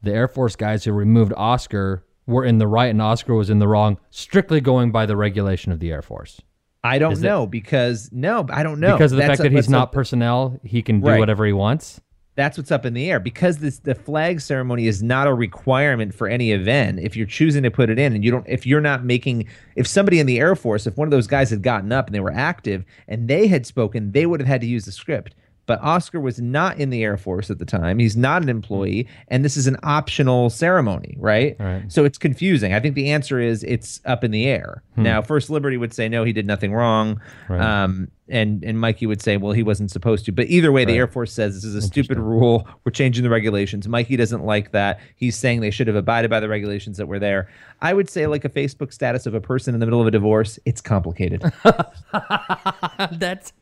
[0.03, 3.57] the Air Force guys who removed Oscar were in the right and Oscar was in
[3.57, 6.39] the wrong, strictly going by the regulation of the Air Force.
[6.83, 9.51] I don't Is know because no, I don't know Because of the That's fact that
[9.51, 11.19] he's a- not personnel, he can do Right.
[11.19, 11.99] whatever he wants.
[12.39, 16.15] That's what's up in the air because this the flag ceremony is not a requirement
[16.15, 17.01] for any event.
[17.01, 19.85] If you're choosing to put it in and you don't if you're not making if
[19.85, 22.21] somebody in the Air Force, if one of those guys had gotten up and they
[22.21, 25.35] were active and they had spoken, they would have had to use the script.
[25.69, 27.99] But Oscar was not in the Air Force at the time.
[27.99, 31.55] He's not an employee, and this is an optional ceremony, right?
[31.59, 31.83] Right.
[31.91, 32.73] So it's confusing.
[32.73, 34.81] I think the answer is it's up in the air.
[34.95, 35.03] Hmm.
[35.03, 37.61] Now, First Liberty would say no, he did nothing wrong, Right.
[37.61, 40.31] um, and and Mikey would say, well, he wasn't supposed to.
[40.31, 42.67] But either way, the Air Force says this is a stupid rule.
[42.83, 43.87] We're changing the regulations.
[43.87, 44.99] Mikey doesn't like that.
[45.17, 47.47] He's saying they should have abided by the regulations that were there.
[47.79, 50.11] I would say, like a Facebook status of a person in the middle of a
[50.11, 51.43] divorce, it's complicated.
[53.11, 53.53] that's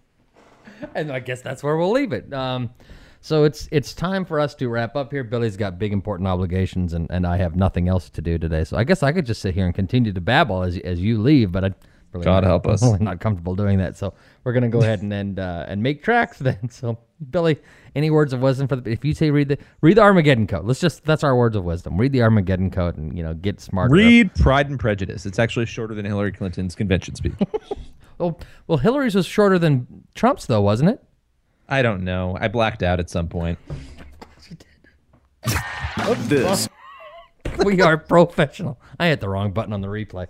[0.96, 2.34] and I guess that's where we'll leave it.
[2.34, 2.70] Um,
[3.22, 5.24] so it's it's time for us to wrap up here.
[5.24, 8.64] Billy's got big important obligations, and, and I have nothing else to do today.
[8.64, 11.22] So I guess I could just sit here and continue to babble as as you
[11.22, 11.74] leave, but I.
[12.14, 12.82] Really God not, help us.
[12.82, 13.98] Really not comfortable doing that.
[13.98, 14.14] So
[14.46, 16.58] we're gonna go ahead and uh, and make tracks then.
[16.72, 16.98] So
[17.32, 17.58] Billy,
[17.96, 20.66] any words of wisdom for the if you say read the read the Armageddon code.
[20.66, 21.98] Let's just that's our words of wisdom.
[21.98, 23.92] Read the Armageddon code and you know get smart.
[23.92, 25.26] Read Pride and Prejudice.
[25.26, 27.34] It's actually shorter than Hillary Clinton's convention speech.
[28.18, 31.04] Well, well, Hillary's was shorter than Trump's though, wasn't it?
[31.70, 32.38] I don't know.
[32.40, 33.60] I blacked out at some point.
[36.28, 36.70] This
[37.66, 38.80] we are professional.
[39.00, 40.28] I hit the wrong button on the replay.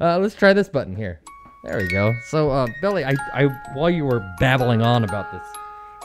[0.00, 1.20] Uh, let's try this button here.
[1.64, 2.14] There we go.
[2.28, 5.46] So, uh, Billy, I, I, while you were babbling on about this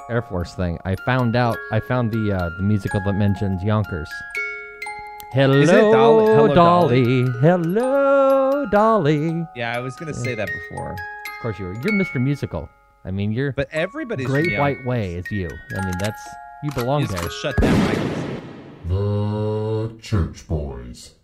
[0.09, 1.57] Air Force thing, I found out.
[1.71, 4.09] I found the uh, the musical that mentions Yonkers.
[5.34, 6.26] Hello, Is it Dolly?
[6.28, 7.24] Hello, Dolly.
[7.42, 9.44] Hello, Dolly.
[9.56, 10.92] Yeah, I was gonna say that before.
[10.92, 11.74] Of course, you were.
[11.74, 12.22] You're Mr.
[12.22, 12.70] Musical.
[13.04, 13.52] I mean, you're.
[13.52, 15.50] But everybody's Great from White Way is you.
[15.76, 16.22] I mean, that's
[16.64, 17.32] you belong You just there.
[17.32, 18.42] shut down Michael's.
[18.90, 21.16] The Church Boys.